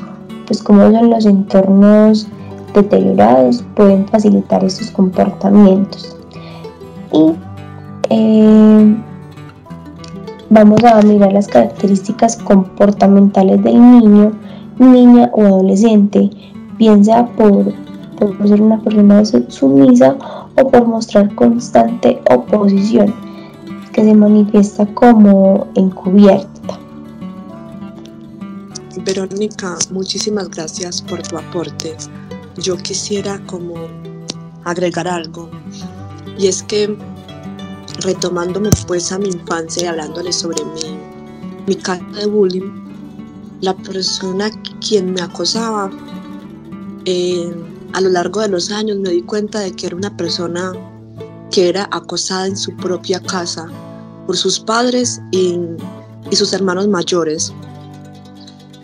pues 0.48 0.64
como 0.64 0.90
son 0.90 1.10
los 1.10 1.26
entornos 1.26 2.28
deteriorados 2.74 3.64
pueden 3.76 4.08
facilitar 4.08 4.64
estos 4.64 4.92
comportamientos. 4.92 6.16
Y 7.12 7.34
eh, 8.10 8.96
vamos 10.56 10.82
a 10.86 11.02
mirar 11.02 11.34
las 11.34 11.50
características 11.50 12.38
comportamentales 12.38 13.62
del 13.62 13.76
niño, 13.76 14.32
niña 14.80 15.30
o 15.34 15.44
adolescente, 15.44 16.30
bien 16.78 17.04
sea 17.04 17.26
por, 17.36 17.74
por 18.18 18.48
ser 18.48 18.62
una 18.62 18.82
persona 18.82 19.22
sumisa 19.50 20.16
o 20.56 20.72
por 20.72 20.88
mostrar 20.88 21.36
constante 21.36 22.22
oposición 22.32 23.14
que 23.92 24.06
se 24.06 24.16
manifiesta 24.16 24.86
como 24.94 25.68
encubierta. 25.76 26.80
Verónica, 29.04 29.76
muchísimas 29.92 30.50
gracias 30.50 31.02
por 31.02 31.22
tu 31.22 31.38
aporte. 31.38 31.98
Yo 32.58 32.78
quisiera 32.78 33.42
como 33.46 33.74
agregar 34.64 35.06
algo 35.06 35.50
y 36.40 36.48
es 36.48 36.64
que 36.64 36.98
retomándome 38.02 38.70
pues 38.88 39.12
a 39.12 39.20
mi 39.20 39.30
infancia 39.30 39.84
y 39.84 39.86
hablándole 39.88 40.32
sobre 40.32 40.64
mi, 40.66 40.98
mi 41.68 41.76
caso 41.76 42.04
de 42.14 42.26
bullying, 42.28 42.72
la 43.62 43.76
persona 43.76 44.50
quien 44.80 45.14
me 45.14 45.22
acosaba 45.22 45.90
eh, 47.06 47.54
a 47.94 48.02
lo 48.02 48.10
largo 48.10 48.42
de 48.42 48.50
los 48.50 48.72
años 48.72 48.98
me 48.98 49.10
di 49.10 49.22
cuenta 49.22 49.60
de 49.60 49.72
que 49.72 49.88
era 49.88 49.96
una 49.96 50.16
persona 50.18 50.74
que 51.52 51.70
era 51.70 51.88
acosada 51.92 52.48
en 52.48 52.58
su 52.58 52.76
propia 52.76 53.20
casa 53.22 53.68
por 54.26 54.36
sus 54.36 54.60
padres 54.60 55.22
y, 55.32 55.58
sus 56.32 56.52
hermanos 56.52 56.88
mayores. 56.88 57.54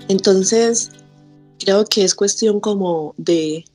Entonces, 0.07 0.91
creo 1.59 1.83
que 1.85 2.03
es 2.03 2.13
cuestión 2.13 2.59
como 2.59 3.15
de, 3.17 3.65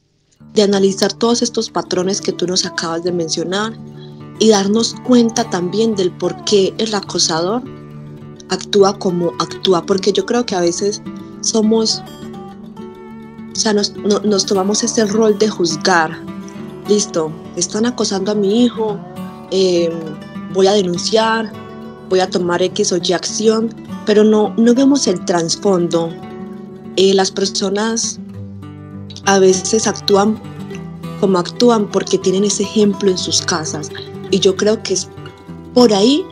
de 0.54 0.62
analizar 0.62 1.12
todos 1.12 1.42
estos 1.42 1.68
patrones 1.68 2.20
que 2.20 2.32
tú 2.32 2.46
nos 2.46 2.64
acabas 2.64 3.02
de 3.02 3.12
mencionar 3.12 3.76
y 4.38 4.50
darnos 4.50 4.94
cuenta 5.04 5.48
también 5.48 5.94
del 5.94 6.10
por 6.12 6.44
qué 6.44 6.74
el 6.78 6.94
acosador 6.94 7.62
actúa 8.48 8.98
como 8.98 9.32
actúa, 9.38 9.84
porque 9.84 10.12
yo 10.12 10.26
creo 10.26 10.46
que 10.46 10.54
a 10.54 10.60
veces 10.60 11.02
somos 11.40 12.02
O 13.52 13.58
sea, 13.58 13.72
nos, 13.72 13.94
nos 13.96 14.44
tomamos 14.44 14.82
ese 14.84 15.06
rol 15.06 15.38
de 15.38 15.48
juzgar. 15.48 16.10
Listo, 16.88 17.32
están 17.56 17.86
acosando 17.86 18.32
a 18.32 18.34
mi 18.34 18.64
hijo, 18.64 18.98
eh, 19.50 19.90
voy 20.52 20.66
a 20.66 20.72
denunciar, 20.72 21.50
voy 22.08 22.20
a 22.20 22.28
tomar 22.28 22.62
X 22.62 22.92
o 22.92 22.98
Y 23.02 23.12
acción, 23.12 23.74
pero 24.04 24.22
no, 24.24 24.54
no 24.56 24.74
vemos 24.74 25.06
el 25.06 25.24
trasfondo. 25.24 26.10
Eh, 26.96 27.14
las 27.14 27.30
personas 27.30 28.20
a 29.24 29.38
veces 29.38 29.86
actúan 29.86 30.38
como 31.20 31.38
actúan 31.38 31.90
porque 31.90 32.18
tienen 32.18 32.44
ese 32.44 32.62
ejemplo 32.62 33.10
en 33.10 33.18
sus 33.18 33.42
casas. 33.42 33.90
Y 34.30 34.40
yo 34.40 34.56
creo 34.56 34.82
que 34.82 34.94
es 34.94 35.08
por 35.74 35.92
ahí 35.92 36.24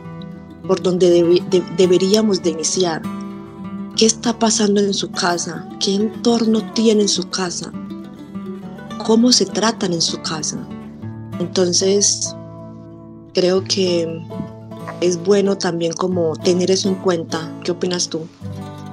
por 0.67 0.81
donde 0.81 1.41
deberíamos 1.77 2.41
de 2.41 2.51
iniciar. 2.51 3.01
¿Qué 3.95 4.05
está 4.05 4.37
pasando 4.37 4.81
en 4.81 4.93
su 4.93 5.11
casa? 5.11 5.67
¿Qué 5.79 5.95
entorno 5.95 6.61
tiene 6.73 7.03
en 7.03 7.07
su 7.07 7.29
casa? 7.29 7.71
¿Cómo 9.05 9.31
se 9.31 9.45
tratan 9.45 9.93
en 9.93 10.01
su 10.01 10.21
casa? 10.21 10.57
Entonces, 11.39 12.35
creo 13.33 13.63
que 13.63 14.21
es 15.01 15.23
bueno 15.23 15.57
también 15.57 15.93
como 15.93 16.35
tener 16.37 16.71
eso 16.71 16.89
en 16.89 16.95
cuenta. 16.95 17.49
¿Qué 17.63 17.71
opinas 17.71 18.09
tú? 18.09 18.21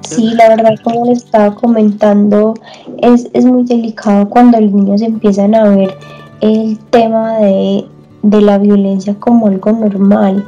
Sí, 0.08 0.34
la 0.34 0.48
verdad, 0.50 0.74
como 0.84 1.06
les 1.06 1.24
estaba 1.24 1.54
comentando, 1.54 2.54
es, 2.98 3.28
es 3.32 3.44
muy 3.44 3.64
delicado 3.64 4.28
cuando 4.28 4.60
los 4.60 4.72
niños 4.72 5.00
empiezan 5.00 5.54
a 5.54 5.64
ver 5.64 5.96
el 6.40 6.78
tema 6.90 7.38
de, 7.38 7.86
de 8.22 8.40
la 8.40 8.58
violencia 8.58 9.14
como 9.18 9.46
algo 9.46 9.72
normal, 9.72 10.44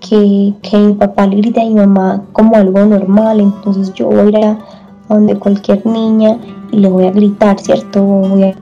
que, 0.00 0.52
que, 0.62 0.78
mi 0.78 0.94
papá 0.94 1.26
le 1.26 1.36
grita 1.36 1.62
a 1.62 1.64
mi 1.64 1.74
mamá 1.74 2.22
como 2.32 2.56
algo 2.56 2.84
normal, 2.84 3.40
entonces 3.40 3.92
yo 3.94 4.08
voy 4.08 4.18
a 4.18 4.28
ir 4.28 4.36
a 4.44 4.58
donde 5.08 5.38
cualquier 5.38 5.86
niña 5.86 6.38
y 6.72 6.78
le 6.78 6.88
voy 6.88 7.06
a 7.06 7.12
gritar, 7.12 7.58
¿cierto? 7.60 8.02
Voy 8.02 8.42
a 8.42 8.54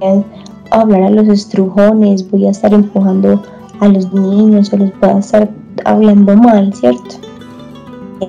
hablar 0.71 1.03
a 1.05 1.11
los 1.11 1.29
estrujones, 1.29 2.31
voy 2.31 2.47
a 2.47 2.51
estar 2.51 2.75
empujando 2.75 3.43
a 3.81 3.89
los 3.89 4.13
niños 4.13 4.73
o 4.73 4.77
los 4.77 4.91
voy 5.01 5.11
a 5.11 5.19
estar 5.19 5.49
hablando 5.85 6.37
mal, 6.37 6.75
¿cierto? 6.75 7.17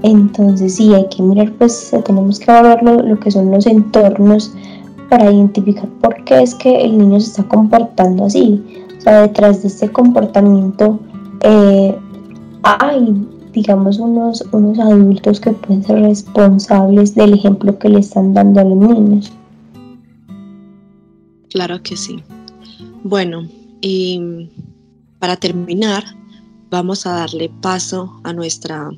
Entonces 0.04 0.76
sí, 0.76 0.94
hay 0.94 1.08
que 1.10 1.22
mirar, 1.22 1.52
pues 1.54 1.94
tenemos 2.06 2.40
que 2.40 2.46
evaluar 2.46 2.82
lo, 2.84 3.20
que 3.20 3.32
son 3.32 3.52
los 3.52 3.66
entornos 3.68 4.54
para 5.10 5.32
identificar 5.32 5.88
por 6.02 6.24
qué 6.24 6.42
es 6.42 6.56
que 6.56 6.84
el 6.86 6.98
niño 6.98 7.20
se 7.20 7.28
está 7.28 7.44
comportando 7.44 8.26
así. 8.26 8.64
O 9.02 9.04
sea, 9.04 9.22
detrás 9.22 9.64
de 9.64 9.68
este 9.68 9.92
comportamiento 9.92 11.00
eh, 11.42 11.98
hay, 12.62 13.28
digamos, 13.52 13.98
unos, 13.98 14.44
unos 14.52 14.78
adultos 14.78 15.40
que 15.40 15.54
pueden 15.54 15.84
ser 15.84 16.04
responsables 16.04 17.16
del 17.16 17.34
ejemplo 17.34 17.80
que 17.80 17.90
le 17.90 17.98
están 17.98 18.36
dando 18.36 18.62
a 18.62 18.64
los 18.64 18.78
niños. 18.78 19.34
Claro 21.50 21.82
que 21.82 21.98
sí. 21.98 22.22
Bueno, 23.04 23.48
y 23.82 24.52
para 25.18 25.36
terminar, 25.36 26.04
vamos 26.70 27.08
a 27.08 27.14
darle 27.14 27.50
paso 27.60 28.22
a 28.24 28.34
nuestra 28.34 28.92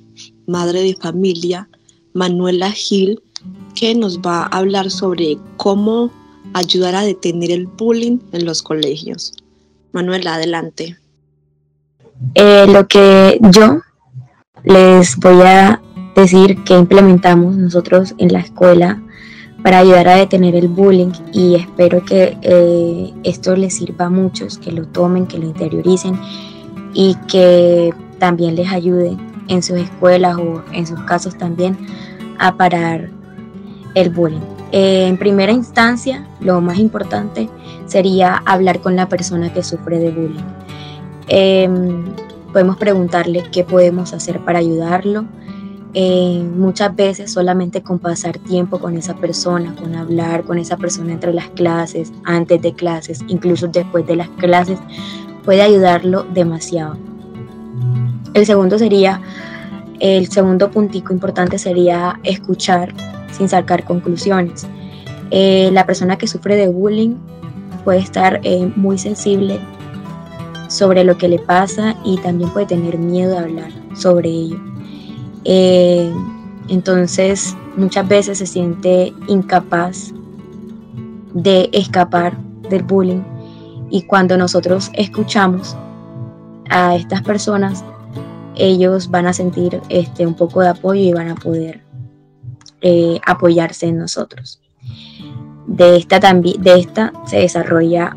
madre 0.48 0.82
de 0.82 0.96
familia, 0.96 1.70
Manuela 2.12 2.72
Gil, 2.72 3.22
que 3.74 3.96
nos 3.96 4.20
va 4.20 4.44
a 4.44 4.58
hablar 4.58 4.92
sobre 4.92 5.38
cómo 5.56 6.12
ayudar 6.52 6.94
a 6.94 7.04
detener 7.04 7.52
el 7.52 7.68
bullying 7.68 8.20
en 8.34 8.44
los 8.44 8.62
colegios. 8.62 9.34
Manuela, 9.94 10.36
adelante. 10.36 10.98
Eh, 12.36 12.66
lo 12.68 12.88
que 12.88 13.40
yo 13.52 13.82
les 14.64 15.16
voy 15.18 15.42
a 15.44 15.82
decir 16.16 16.64
que 16.64 16.78
implementamos 16.78 17.56
nosotros 17.56 18.16
en 18.18 18.34
la 18.34 18.40
escuela 18.40 19.02
para 19.64 19.80
ayudar 19.80 20.08
a 20.10 20.16
detener 20.16 20.56
el 20.56 20.68
bullying 20.68 21.12
y 21.32 21.56
espero 21.56 22.04
que 22.04 22.38
eh, 22.42 23.14
esto 23.24 23.56
les 23.56 23.76
sirva 23.76 24.06
a 24.06 24.10
muchos, 24.10 24.58
que 24.58 24.72
lo 24.72 24.88
tomen, 24.88 25.28
que 25.28 25.38
lo 25.38 25.46
interioricen 25.46 26.20
y 26.94 27.16
que 27.28 27.94
también 28.20 28.56
les 28.56 28.72
ayude 28.72 29.16
en 29.48 29.64
sus 29.64 29.78
escuelas 29.78 30.38
o 30.38 30.64
en 30.74 30.88
sus 30.88 31.00
casos 31.02 31.38
también 31.38 31.78
a 32.40 32.58
parar 32.58 33.10
el 33.96 34.10
bullying. 34.10 34.53
Eh, 34.74 35.06
en 35.06 35.18
primera 35.18 35.52
instancia, 35.52 36.26
lo 36.40 36.60
más 36.60 36.80
importante 36.80 37.48
sería 37.86 38.42
hablar 38.44 38.82
con 38.82 38.96
la 38.96 39.08
persona 39.08 39.54
que 39.54 39.62
sufre 39.62 40.00
de 40.00 40.10
bullying. 40.10 40.44
Em, 41.28 42.06
podemos 42.52 42.78
preguntarle 42.78 43.44
qué 43.52 43.64
podemos 43.64 44.14
hacer 44.14 44.44
para 44.44 44.58
ayudarlo. 44.58 45.26
Eh, 45.94 46.44
muchas 46.58 46.96
veces 46.96 47.32
solamente 47.32 47.84
con 47.84 48.00
pasar 48.00 48.40
tiempo 48.40 48.80
con 48.80 48.98
esa 48.98 49.16
persona, 49.16 49.76
con 49.76 49.94
hablar 49.96 50.44
con 50.44 50.58
esa 50.58 50.76
persona 50.76 51.14
entre 51.14 51.34
las 51.34 51.50
clases, 51.50 52.12
antes 52.24 52.60
de 52.60 52.74
clases, 52.74 53.20
incluso 53.28 53.68
después 53.68 54.08
de 54.08 54.16
las 54.16 54.30
clases, 54.30 54.80
puede 55.46 55.62
ayudarlo 55.62 56.24
demasiado. 56.34 56.98
El 58.34 58.48
segundo 58.48 58.80
sería, 58.80 59.22
el 60.00 60.30
segundo 60.32 60.72
puntico 60.72 61.14
importante 61.14 61.60
sería 61.60 62.20
escuchar 62.24 62.92
sin 63.36 63.50
sacar 63.50 63.84
conclusiones. 63.84 64.66
Eh, 65.32 65.70
la 65.74 65.86
persona 65.86 66.18
que 66.18 66.28
sufre 66.28 66.56
de 66.56 66.70
bullying 66.70 67.16
puede 67.84 68.00
estar 68.00 68.40
eh, 68.44 68.72
muy 68.76 68.98
sensible 68.98 69.60
sobre 70.68 71.04
lo 71.04 71.18
que 71.18 71.28
le 71.28 71.40
pasa 71.40 71.96
y 72.04 72.18
también 72.18 72.50
puede 72.50 72.68
tener 72.68 72.98
miedo 72.98 73.32
de 73.32 73.40
hablar 73.40 73.72
sobre 73.96 74.30
ello. 74.30 74.58
Eh, 75.46 76.12
entonces 76.70 77.56
muchas 77.76 78.08
veces 78.08 78.38
se 78.38 78.46
siente 78.46 79.14
incapaz 79.28 80.14
de 81.34 81.70
escapar 81.74 82.38
del 82.70 82.84
bullying 82.84 83.22
y 83.90 84.04
cuando 84.04 84.38
nosotros 84.38 84.90
escuchamos 84.94 85.76
a 86.70 86.96
estas 86.96 87.22
personas 87.22 87.84
ellos 88.56 89.10
van 89.10 89.28
a 89.28 89.34
sentir 89.34 89.82
este, 89.90 90.26
un 90.26 90.36
poco 90.36 90.62
de 90.62 90.70
apoyo 90.70 91.02
y 91.02 91.14
van 91.14 91.30
a 91.30 91.36
poder 91.36 91.82
eh, 92.84 93.20
apoyarse 93.26 93.88
en 93.88 93.98
nosotros. 93.98 94.60
De 95.66 95.96
esta, 95.96 96.20
de 96.20 96.80
esta 96.80 97.14
se 97.26 97.38
desarrolla 97.38 98.16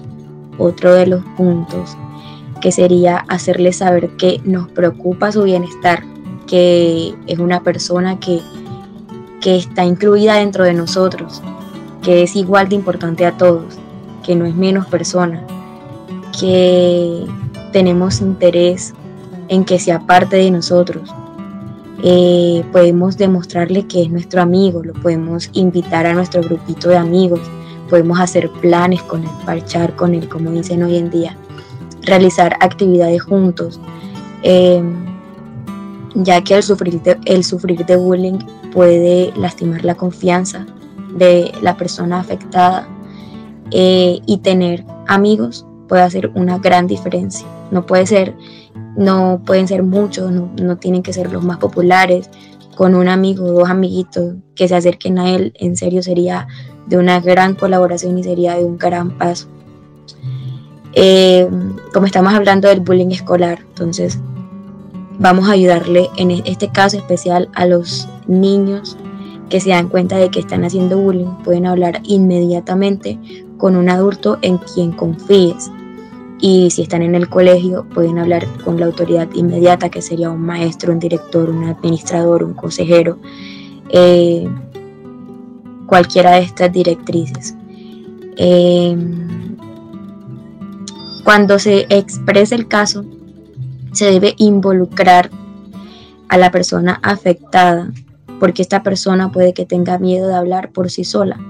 otro 0.58 0.92
de 0.92 1.06
los 1.06 1.24
puntos 1.36 1.96
que 2.60 2.72
sería 2.72 3.18
hacerles 3.28 3.76
saber 3.76 4.16
que 4.16 4.40
nos 4.44 4.68
preocupa 4.68 5.30
su 5.30 5.44
bienestar, 5.44 6.02
que 6.46 7.14
es 7.26 7.38
una 7.38 7.62
persona 7.62 8.18
que, 8.18 8.40
que 9.40 9.56
está 9.56 9.84
incluida 9.84 10.34
dentro 10.34 10.64
de 10.64 10.72
nosotros, 10.72 11.42
que 12.02 12.22
es 12.22 12.34
igual 12.34 12.68
de 12.68 12.74
importante 12.74 13.26
a 13.26 13.36
todos, 13.36 13.78
que 14.24 14.34
no 14.34 14.46
es 14.46 14.54
menos 14.54 14.86
persona, 14.86 15.42
que 16.40 17.24
tenemos 17.72 18.20
interés 18.20 18.94
en 19.48 19.64
que 19.64 19.78
sea 19.78 20.00
parte 20.00 20.36
de 20.36 20.50
nosotros. 20.50 21.14
Eh, 22.02 22.64
podemos 22.72 23.16
demostrarle 23.16 23.86
que 23.86 24.02
es 24.02 24.10
nuestro 24.10 24.42
amigo, 24.42 24.82
lo 24.82 24.92
podemos 24.94 25.50
invitar 25.54 26.06
a 26.06 26.12
nuestro 26.12 26.42
grupito 26.42 26.90
de 26.90 26.96
amigos, 26.96 27.40
podemos 27.88 28.20
hacer 28.20 28.50
planes 28.60 29.02
con 29.02 29.22
él, 29.22 29.30
parchar 29.44 29.96
con 29.96 30.14
él, 30.14 30.28
como 30.28 30.50
dicen 30.50 30.82
hoy 30.82 30.96
en 30.96 31.10
día, 31.10 31.36
realizar 32.02 32.56
actividades 32.60 33.22
juntos, 33.22 33.80
eh, 34.42 34.82
ya 36.14 36.42
que 36.42 36.56
el 36.56 36.62
sufrir, 36.62 37.00
de, 37.02 37.18
el 37.24 37.44
sufrir 37.44 37.84
de 37.86 37.96
bullying 37.96 38.38
puede 38.72 39.32
lastimar 39.36 39.84
la 39.84 39.94
confianza 39.94 40.66
de 41.16 41.50
la 41.62 41.76
persona 41.76 42.20
afectada 42.20 42.86
eh, 43.70 44.20
y 44.26 44.38
tener 44.38 44.84
amigos 45.08 45.66
puede 45.88 46.02
hacer 46.02 46.30
una 46.34 46.58
gran 46.58 46.86
diferencia. 46.86 47.46
No 47.70 47.86
puede 47.86 48.06
ser 48.06 48.34
no 48.96 49.42
pueden 49.44 49.68
ser 49.68 49.82
muchos, 49.82 50.30
no, 50.32 50.76
tienen 50.78 51.02
que 51.02 51.12
ser 51.12 51.32
los 51.32 51.44
más 51.44 51.58
populares, 51.58 52.30
con 52.74 52.94
un 52.94 53.08
amigo 53.08 53.50
dos 53.52 53.68
amiguitos 53.68 54.34
que 54.54 54.68
se 54.68 54.74
acerquen 54.74 55.18
a 55.18 55.30
él, 55.30 55.52
en 55.58 55.76
serio 55.76 56.02
sería 56.02 56.46
de 56.86 56.98
una 56.98 57.20
gran 57.20 57.54
colaboración 57.54 58.18
y 58.18 58.24
sería 58.24 58.56
de 58.56 58.64
un 58.64 58.78
gran 58.78 59.10
paso. 59.16 59.48
Eh, 60.92 61.48
como 61.92 62.06
estamos 62.06 62.32
hablando 62.32 62.68
del 62.68 62.80
bullying 62.80 63.10
escolar, 63.10 63.60
entonces 63.68 64.18
vamos 65.18 65.48
a 65.48 65.52
ayudarle 65.52 66.08
en 66.16 66.30
e-, 66.30 66.42
este 66.46 66.68
caso 66.68 66.96
especial 66.96 67.50
a 67.54 67.66
los 67.66 68.08
niños 68.26 68.96
que 69.50 69.60
se 69.60 69.70
dan 69.70 69.88
cuenta 69.88 70.16
de 70.16 70.30
que 70.30 70.40
están 70.40 70.64
haciendo 70.64 70.98
bullying, 70.98 71.30
pueden 71.44 71.66
hablar 71.66 72.00
inmediatamente 72.04 73.18
con 73.58 73.76
un 73.76 73.88
adulto 73.88 74.38
en 74.42 74.58
quien 74.58 74.92
confíes 74.92 75.70
y 76.38 76.70
si 76.70 76.82
están 76.82 77.02
en 77.02 77.14
el 77.14 77.28
colegio 77.28 77.86
pueden 77.94 78.18
hablar 78.18 78.46
con 78.64 78.78
la 78.78 78.86
autoridad 78.86 79.28
inmediata 79.34 79.88
que 79.88 80.02
sería 80.02 80.30
un 80.30 80.42
maestro, 80.42 80.92
un 80.92 80.98
director, 80.98 81.48
un 81.48 81.64
administrador, 81.64 82.44
un 82.44 82.54
consejero, 82.54 83.18
eh, 83.90 84.46
cualquiera 85.86 86.32
de 86.32 86.40
estas 86.40 86.72
directrices. 86.72 87.54
Em, 88.36 89.56
cuando 91.24 91.58
se 91.58 91.86
expresa 91.88 92.54
el 92.54 92.68
caso, 92.68 93.04
se 93.92 94.10
debe 94.10 94.34
involucrar 94.36 95.30
a 96.28 96.36
la 96.36 96.50
persona 96.50 97.00
afectada, 97.02 97.92
porque 98.38 98.60
esta 98.60 98.82
persona 98.82 99.32
puede 99.32 99.54
que 99.54 99.64
tenga 99.64 99.98
miedo 99.98 100.28
de 100.28 100.34
hablar 100.34 100.70
por 100.70 100.90
sí 100.90 101.04
sola 101.04 101.40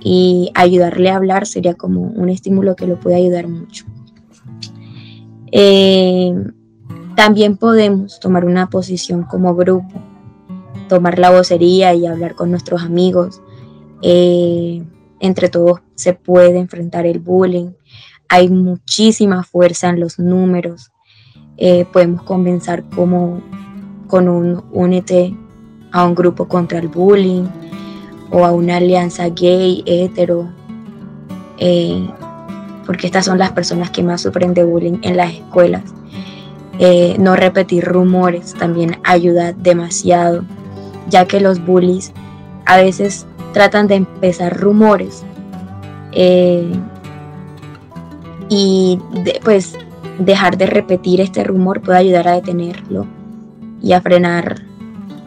y 0.00 0.50
ayudarle 0.54 1.10
a 1.10 1.16
hablar 1.16 1.46
sería 1.46 1.74
como 1.74 2.00
un 2.00 2.28
estímulo 2.28 2.76
que 2.76 2.86
lo 2.86 2.98
puede 2.98 3.16
ayudar 3.16 3.46
mucho. 3.48 3.84
Eh, 5.52 6.34
también 7.16 7.56
podemos 7.56 8.20
tomar 8.20 8.44
una 8.44 8.68
posición 8.68 9.22
como 9.22 9.54
grupo, 9.54 10.00
tomar 10.88 11.18
la 11.18 11.30
vocería 11.30 11.94
y 11.94 12.06
hablar 12.06 12.34
con 12.34 12.50
nuestros 12.50 12.82
amigos. 12.82 13.40
Eh, 14.02 14.84
entre 15.20 15.48
todos 15.48 15.80
se 15.94 16.12
puede 16.12 16.58
enfrentar 16.58 17.06
el 17.06 17.18
bullying. 17.18 17.70
Hay 18.28 18.48
muchísima 18.48 19.42
fuerza 19.44 19.88
en 19.88 20.00
los 20.00 20.18
números. 20.18 20.92
Eh, 21.56 21.86
podemos 21.90 22.22
comenzar 22.22 22.84
como 22.90 23.40
con 24.08 24.28
un 24.28 24.62
únete 24.72 25.34
a 25.92 26.04
un 26.04 26.14
grupo 26.14 26.46
contra 26.46 26.78
el 26.78 26.88
bullying 26.88 27.44
o 28.30 28.44
a 28.44 28.52
una 28.52 28.76
alianza 28.76 29.28
gay, 29.30 29.82
hetero, 29.86 30.50
eh, 31.58 32.06
porque 32.86 33.06
estas 33.06 33.24
son 33.24 33.38
las 33.38 33.52
personas 33.52 33.90
que 33.90 34.02
más 34.02 34.22
sufren 34.22 34.54
de 34.54 34.64
bullying 34.64 34.98
en 35.02 35.16
las 35.16 35.32
escuelas. 35.32 35.82
Eh, 36.78 37.16
no 37.18 37.36
repetir 37.36 37.84
rumores 37.84 38.54
también 38.54 38.98
ayuda 39.02 39.52
demasiado, 39.52 40.44
ya 41.08 41.26
que 41.26 41.40
los 41.40 41.64
bullies 41.64 42.12
a 42.66 42.76
veces 42.76 43.26
tratan 43.52 43.86
de 43.88 43.96
empezar 43.96 44.58
rumores 44.58 45.24
eh, 46.12 46.70
y 48.48 48.98
pues 49.44 49.76
dejar 50.18 50.56
de 50.56 50.66
repetir 50.66 51.20
este 51.20 51.44
rumor 51.44 51.80
puede 51.80 51.98
ayudar 51.98 52.28
a 52.28 52.32
detenerlo 52.32 53.06
y 53.82 53.92
a 53.92 54.00
frenar 54.00 54.62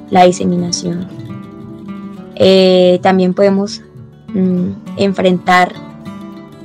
la 0.09 0.25
diseminación. 0.25 1.07
Eh, 2.35 2.99
también 3.01 3.33
podemos 3.33 3.81
mm, 4.33 4.69
enfrentar, 4.97 5.73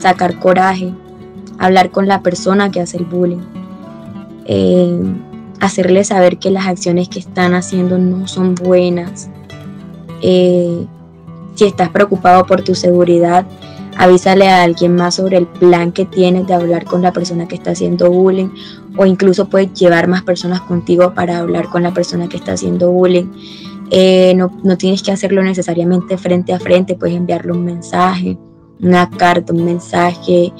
sacar 0.04 0.38
coraje, 0.38 0.92
hablar 1.58 1.90
con 1.90 2.06
la 2.06 2.22
persona 2.22 2.70
que 2.70 2.80
hace 2.80 2.98
el 2.98 3.06
bullying, 3.06 3.40
eh, 4.44 5.00
hacerle 5.60 6.04
saber 6.04 6.38
que 6.38 6.50
las 6.50 6.66
acciones 6.66 7.08
que 7.08 7.18
están 7.18 7.54
haciendo 7.54 7.96
no 7.96 8.28
son 8.28 8.54
buenas. 8.54 9.30
Eh, 10.20 10.84
si 11.54 11.64
estás 11.64 11.88
preocupado 11.88 12.44
por 12.44 12.60
tu 12.60 12.74
seguridad, 12.74 13.46
avísale 13.96 14.50
a 14.50 14.62
alguien 14.62 14.94
más 14.94 15.14
sobre 15.14 15.38
el 15.38 15.46
plan 15.46 15.90
que 15.90 16.04
tienes 16.04 16.46
de 16.46 16.52
hablar 16.52 16.84
con 16.84 17.00
la 17.00 17.12
persona 17.14 17.48
que 17.48 17.54
está 17.54 17.70
haciendo 17.70 18.10
bullying 18.10 18.50
o 18.98 19.06
incluso 19.06 19.48
puedes 19.48 19.72
llevar 19.72 20.06
más 20.06 20.22
personas 20.22 20.60
contigo 20.60 21.14
para 21.14 21.38
hablar 21.38 21.70
con 21.70 21.82
la 21.82 21.94
persona 21.94 22.28
que 22.28 22.36
está 22.36 22.52
haciendo 22.52 22.90
bullying. 22.90 23.30
Eh, 23.90 24.34
no, 24.34 24.76
tienes 24.76 25.02
que 25.02 25.12
hacerlo 25.12 25.42
necesariamente 25.42 26.18
frente 26.18 26.52
a 26.52 26.58
frente, 26.58 26.94
puedes 26.94 27.16
enviarle 27.16 27.52
un 27.52 27.64
mensaje, 27.64 28.36
una 28.80 29.08
carta, 29.10 29.52
un 29.52 29.64
mensaje, 29.64 30.52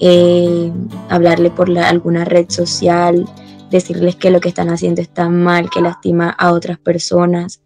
eh, 0.00 0.72
hablarle 1.08 1.50
por 1.50 1.76
alguna 1.78 2.24
red 2.24 2.46
social, 2.48 3.28
decirles 3.70 4.16
que 4.16 4.30
lo 4.30 4.40
que 4.40 4.48
están 4.48 4.70
haciendo 4.70 5.00
está 5.00 5.28
mal, 5.28 5.70
que 5.70 5.80
lastima 5.80 6.30
a 6.30 6.52
otras 6.52 6.78
personas. 6.78 7.60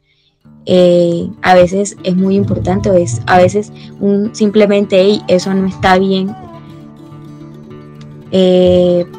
Eh, 0.67 1.31
a 1.43 1.55
veces 1.55 1.97
es 2.03 2.17
muy 2.17 2.35
importante, 2.37 2.91
es, 3.03 3.21
a 3.27 3.39
veces 3.39 3.73
simplemente 4.33 5.21
eso 5.29 5.55
no 5.55 5.69
está 5.69 5.99
bien, 5.99 6.35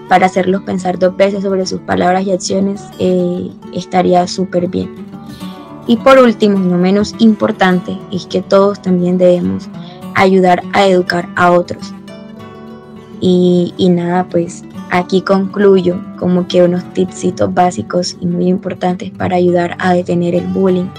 para 0.10 0.28
hacerlos 0.28 0.62
pensar 0.62 1.00
dos 1.00 1.18
veces 1.18 1.42
sobre 1.42 1.66
sus 1.66 1.80
palabras 1.82 2.28
y 2.28 2.32
acciones, 2.32 2.84
estaría 3.74 4.28
súper 4.28 4.68
bien. 4.68 5.08
Y 5.88 5.96
por 5.96 6.20
último, 6.20 6.60
no 6.60 6.78
menos 6.78 7.16
importante, 7.20 7.98
es 8.12 8.26
que 8.26 8.42
todos 8.42 8.82
también 8.82 9.18
debemos 9.18 9.70
ayudar 10.18 10.64
a 10.74 10.86
educar 10.88 11.30
a 11.36 11.52
otros. 11.52 11.94
Y, 13.20 13.74
nada, 13.90 14.28
pues 14.30 14.64
aquí 14.92 15.22
concluyo 15.22 16.00
como 16.20 16.48
que 16.48 16.64
unos 16.64 16.84
tipsitos 16.94 17.54
básicos 17.54 18.18
y 18.20 18.28
muy 18.28 18.48
importantes 18.48 19.12
para 19.12 19.38
ayudar 19.38 19.76
a 19.80 19.94
detener 19.94 20.36
el 20.36 20.46
bullying. 20.48 20.90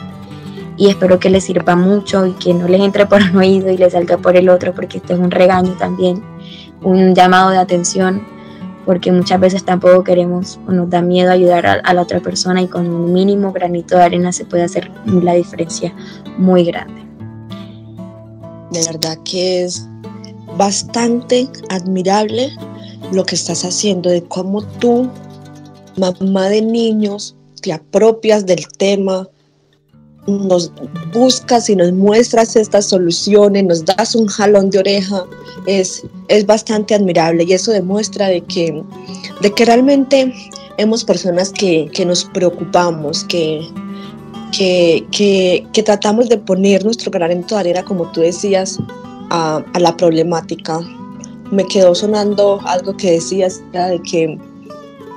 Y 0.76 0.88
espero 0.88 1.18
que 1.18 1.31
les 1.31 1.44
sirva 1.44 1.76
mucho 1.76 2.26
y 2.26 2.33
que 2.33 2.54
no 2.54 2.68
les 2.68 2.81
entre 2.81 3.07
por 3.07 3.22
un 3.22 3.37
oído 3.37 3.70
y 3.70 3.76
les 3.76 3.92
salga 3.92 4.16
por 4.16 4.37
el 4.37 4.48
otro, 4.48 4.72
porque 4.74 4.98
este 4.98 5.14
es 5.14 5.18
un 5.18 5.31
regaño 5.31 5.72
también, 5.72 6.22
un 6.83 7.14
llamado 7.14 7.50
de 7.50 7.59
atención 7.59 8.22
porque 8.88 9.12
muchas 9.12 9.38
veces 9.38 9.64
tampoco 9.64 10.02
queremos 10.02 10.59
o 10.66 10.72
nos 10.72 10.88
da 10.88 11.02
miedo 11.02 11.31
ayudar 11.31 11.83
a, 11.85 11.92
la 11.92 12.00
otra 12.00 12.20
persona 12.20 12.62
y 12.62 12.68
con 12.68 12.88
un 12.88 13.12
mínimo 13.12 13.52
granito 13.52 13.98
de 13.98 14.04
arena 14.04 14.33
se 14.33 14.46
puede 14.46 14.62
hacer 14.62 14.90
la 15.04 15.35
diferencia 15.35 15.92
muy 16.38 16.64
grande. 16.64 17.08
De 18.72 18.83
verdad 18.85 19.18
que 19.24 19.64
es 19.64 19.87
bastante 20.57 21.48
admirable 21.70 22.50
lo 23.12 23.24
que 23.24 23.35
estás 23.35 23.64
haciendo, 23.64 24.11
de 24.11 24.22
cómo 24.24 24.62
tú, 24.62 25.09
mamá 25.96 26.48
de 26.48 26.62
niños, 26.62 27.37
te 27.62 27.72
apropias 27.72 28.46
del 28.46 28.66
tema, 28.78 29.28
nos 30.26 30.70
buscas 31.12 31.70
y 31.70 31.76
nos 31.76 31.92
muestras 31.92 32.54
estas 32.57 32.87
soluciones, 32.87 33.64
nos 33.64 33.85
das 33.85 34.14
un 34.14 34.26
jalón 34.26 34.70
de 34.70 34.81
oreja, 34.81 35.24
es, 35.66 36.02
es 36.28 36.44
bastante 36.44 36.94
admirable 36.94 37.44
y 37.44 37.54
eso 37.54 37.72
demuestra 37.72 38.28
de 38.28 38.42
que, 38.42 38.83
de 39.40 39.54
que 39.54 39.64
realmente 39.64 40.35
hemos 40.76 41.04
personas 41.04 41.50
que, 41.50 41.90
nos 42.07 42.24
preocupamos, 42.24 43.24
que, 43.24 43.66
que, 44.56 45.66
tratamos 45.84 46.28
de 46.28 46.38
poner 46.38 46.84
nuestro 46.84 47.11
granito 47.11 47.54
de 47.54 47.61
arena, 47.61 47.84
como 47.84 48.11
tú 48.12 48.20
decías, 48.20 48.78
a, 49.30 49.62
la 49.78 49.96
problemática. 49.96 50.80
Me 51.50 51.64
quedó 51.64 51.94
sonando 51.94 52.61
algo 52.64 52.96
que 52.96 53.12
decías, 53.12 53.62
de 53.72 54.00
que 54.02 54.38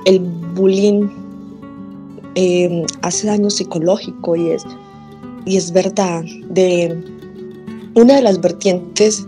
el 0.06 0.20
bullying 0.54 1.08
eh, 2.34 2.84
hace 3.02 3.26
daño 3.26 3.50
psicológico 3.50 4.36
y 4.36 4.50
es 4.50 4.64
y 5.44 5.56
es 5.56 5.72
verdad, 5.72 6.24
de 6.50 7.02
una 7.94 8.16
de 8.16 8.22
las 8.22 8.40
vertientes 8.40 9.26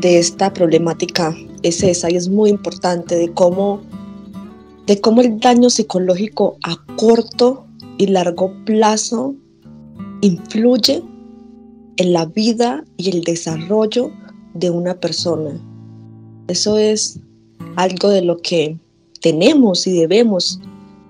de 0.00 0.18
esta 0.18 0.52
problemática 0.52 1.34
es 1.62 1.82
esa 1.82 2.10
y 2.10 2.16
es 2.16 2.28
muy 2.28 2.50
importante 2.50 3.16
de 3.16 3.32
cómo, 3.32 3.80
de 4.86 5.00
cómo 5.00 5.22
el 5.22 5.40
daño 5.40 5.70
psicológico 5.70 6.58
a 6.64 6.76
corto 6.96 7.66
y 7.96 8.08
largo 8.08 8.52
plazo 8.66 9.34
influye 10.24 11.02
en 11.96 12.12
la 12.12 12.24
vida 12.24 12.82
y 12.96 13.10
el 13.10 13.24
desarrollo 13.24 14.10
de 14.54 14.70
una 14.70 14.94
persona. 14.94 15.50
Eso 16.48 16.78
es 16.78 17.20
algo 17.76 18.08
de 18.08 18.22
lo 18.22 18.38
que 18.38 18.78
tenemos 19.20 19.86
y 19.86 19.92
debemos 19.92 20.58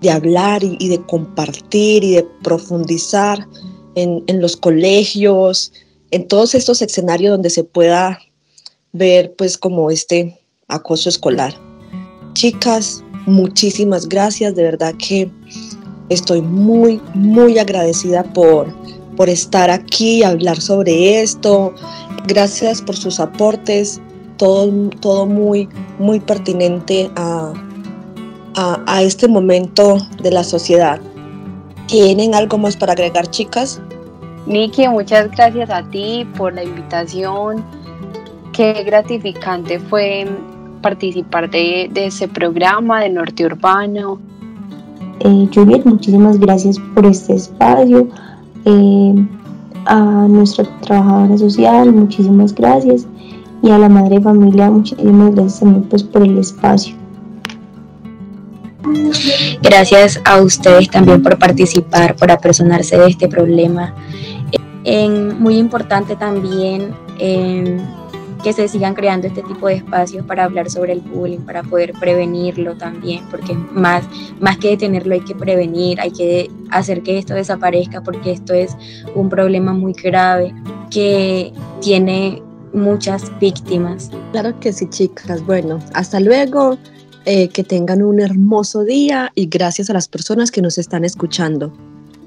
de 0.01 0.11
hablar 0.11 0.63
y, 0.63 0.89
de 0.89 1.01
compartir 1.05 2.03
y 2.03 2.11
de 2.15 2.27
profundizar 2.43 3.47
en, 3.95 4.23
los 4.41 4.57
colegios, 4.57 5.71
en 6.11 6.27
todos 6.27 6.53
estos 6.53 6.81
escenarios 6.81 7.31
donde 7.31 7.49
se 7.49 7.63
pueda 7.63 8.19
ver 8.91 9.33
pues 9.37 9.57
como 9.57 9.91
este 9.91 10.37
acoso 10.67 11.07
escolar. 11.07 11.55
Chicas, 12.33 13.01
muchísimas 13.25 14.09
gracias, 14.09 14.55
de 14.55 14.63
verdad 14.63 14.93
que 14.97 15.31
estoy 16.09 16.41
muy, 16.41 17.01
muy 17.13 17.57
agradecida 17.57 18.23
por, 18.33 18.67
por 19.15 19.29
estar 19.29 19.69
aquí 19.69 20.19
y 20.19 20.23
hablar 20.23 20.59
sobre 20.59 21.21
esto. 21.21 21.73
Gracias 22.27 22.81
por 22.81 22.95
sus 22.95 23.19
aportes, 23.19 24.01
todo, 24.37 24.89
todo 25.01 25.25
muy, 25.25 25.69
muy 25.99 26.19
pertinente 26.19 27.09
a, 27.15 27.53
a 28.55 29.01
este 29.01 29.27
momento 29.27 29.97
de 30.21 30.31
la 30.31 30.43
sociedad. 30.43 30.99
¿Tienen 31.87 32.33
algo 32.33 32.57
más 32.57 32.75
para 32.75 32.93
agregar, 32.93 33.29
chicas? 33.29 33.81
Niki, 34.47 34.87
muchas 34.87 35.31
gracias 35.31 35.69
a 35.69 35.83
ti 35.89 36.27
por 36.37 36.53
la 36.53 36.63
invitación. 36.63 37.63
Qué 38.53 38.83
gratificante 38.83 39.79
fue 39.79 40.27
participar 40.81 41.49
de, 41.49 41.89
de 41.91 42.07
ese 42.07 42.27
programa 42.27 43.01
de 43.01 43.09
Norte 43.09 43.45
Urbano. 43.45 44.19
Eh, 45.19 45.49
Juliet, 45.53 45.83
muchísimas 45.85 46.39
gracias 46.39 46.77
por 46.93 47.05
este 47.05 47.33
espacio. 47.33 48.07
Eh, 48.65 49.25
a 49.85 50.27
nuestra 50.27 50.65
trabajadora 50.81 51.37
social, 51.37 51.91
muchísimas 51.93 52.53
gracias. 52.53 53.07
Y 53.61 53.69
a 53.69 53.77
la 53.77 53.89
madre 53.89 54.17
de 54.17 54.21
familia, 54.21 54.69
muchísimas 54.69 55.33
gracias 55.33 55.59
también 55.59 55.83
pues, 55.83 56.03
por 56.03 56.23
el 56.23 56.37
espacio. 56.37 56.95
Gracias 59.61 60.21
a 60.25 60.41
ustedes 60.41 60.89
también 60.89 61.21
por 61.21 61.37
participar, 61.37 62.15
por 62.15 62.31
apersonarse 62.31 62.97
de 62.97 63.07
este 63.07 63.27
problema. 63.27 63.93
muy 65.39 65.57
importante 65.57 66.15
también 66.15 66.93
em, 67.19 67.79
que 68.43 68.53
se 68.53 68.67
sigan 68.67 68.93
creando 68.93 69.27
este 69.27 69.41
tipo 69.43 69.67
de 69.67 69.75
espacios 69.75 70.25
para 70.25 70.43
hablar 70.43 70.69
sobre 70.69 70.93
el 70.93 71.01
bullying, 71.01 71.39
para 71.39 71.63
poder 71.63 71.93
prevenirlo 71.93 72.75
también, 72.75 73.23
porque 73.31 73.53
más, 73.53 74.03
más 74.39 74.57
que 74.57 74.69
detenerlo 74.69 75.13
hay 75.13 75.21
que 75.21 75.35
prevenir, 75.35 75.99
hay 75.99 76.11
que 76.11 76.51
hacer 76.71 77.01
que 77.01 77.17
esto 77.17 77.33
desaparezca, 77.33 78.01
porque 78.01 78.31
esto 78.31 78.53
es 78.53 78.75
un 79.15 79.29
problema 79.29 79.73
muy 79.73 79.93
grave 79.93 80.53
que 80.91 81.53
tiene 81.81 82.41
muchas 82.73 83.31
víctimas. 83.39 84.11
Claro 84.31 84.59
que 84.59 84.73
sí, 84.73 84.87
chicas. 84.89 85.45
Bueno, 85.45 85.79
hasta 85.93 86.19
luego. 86.19 86.77
Eh, 87.27 87.49
que 87.49 87.63
tengan 87.63 88.03
un 88.03 88.19
hermoso 88.19 88.83
día 88.83 89.31
y 89.33 89.47
gracias 89.47 89.89
a 89.89 89.93
las 89.93 90.07
personas 90.07 90.51
que 90.51 90.61
nos 90.61 90.77
están 90.77 91.03
escuchando. 91.03 91.73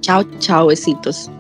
Chao, 0.01 0.25
chao, 0.41 0.67
besitos. 0.67 1.31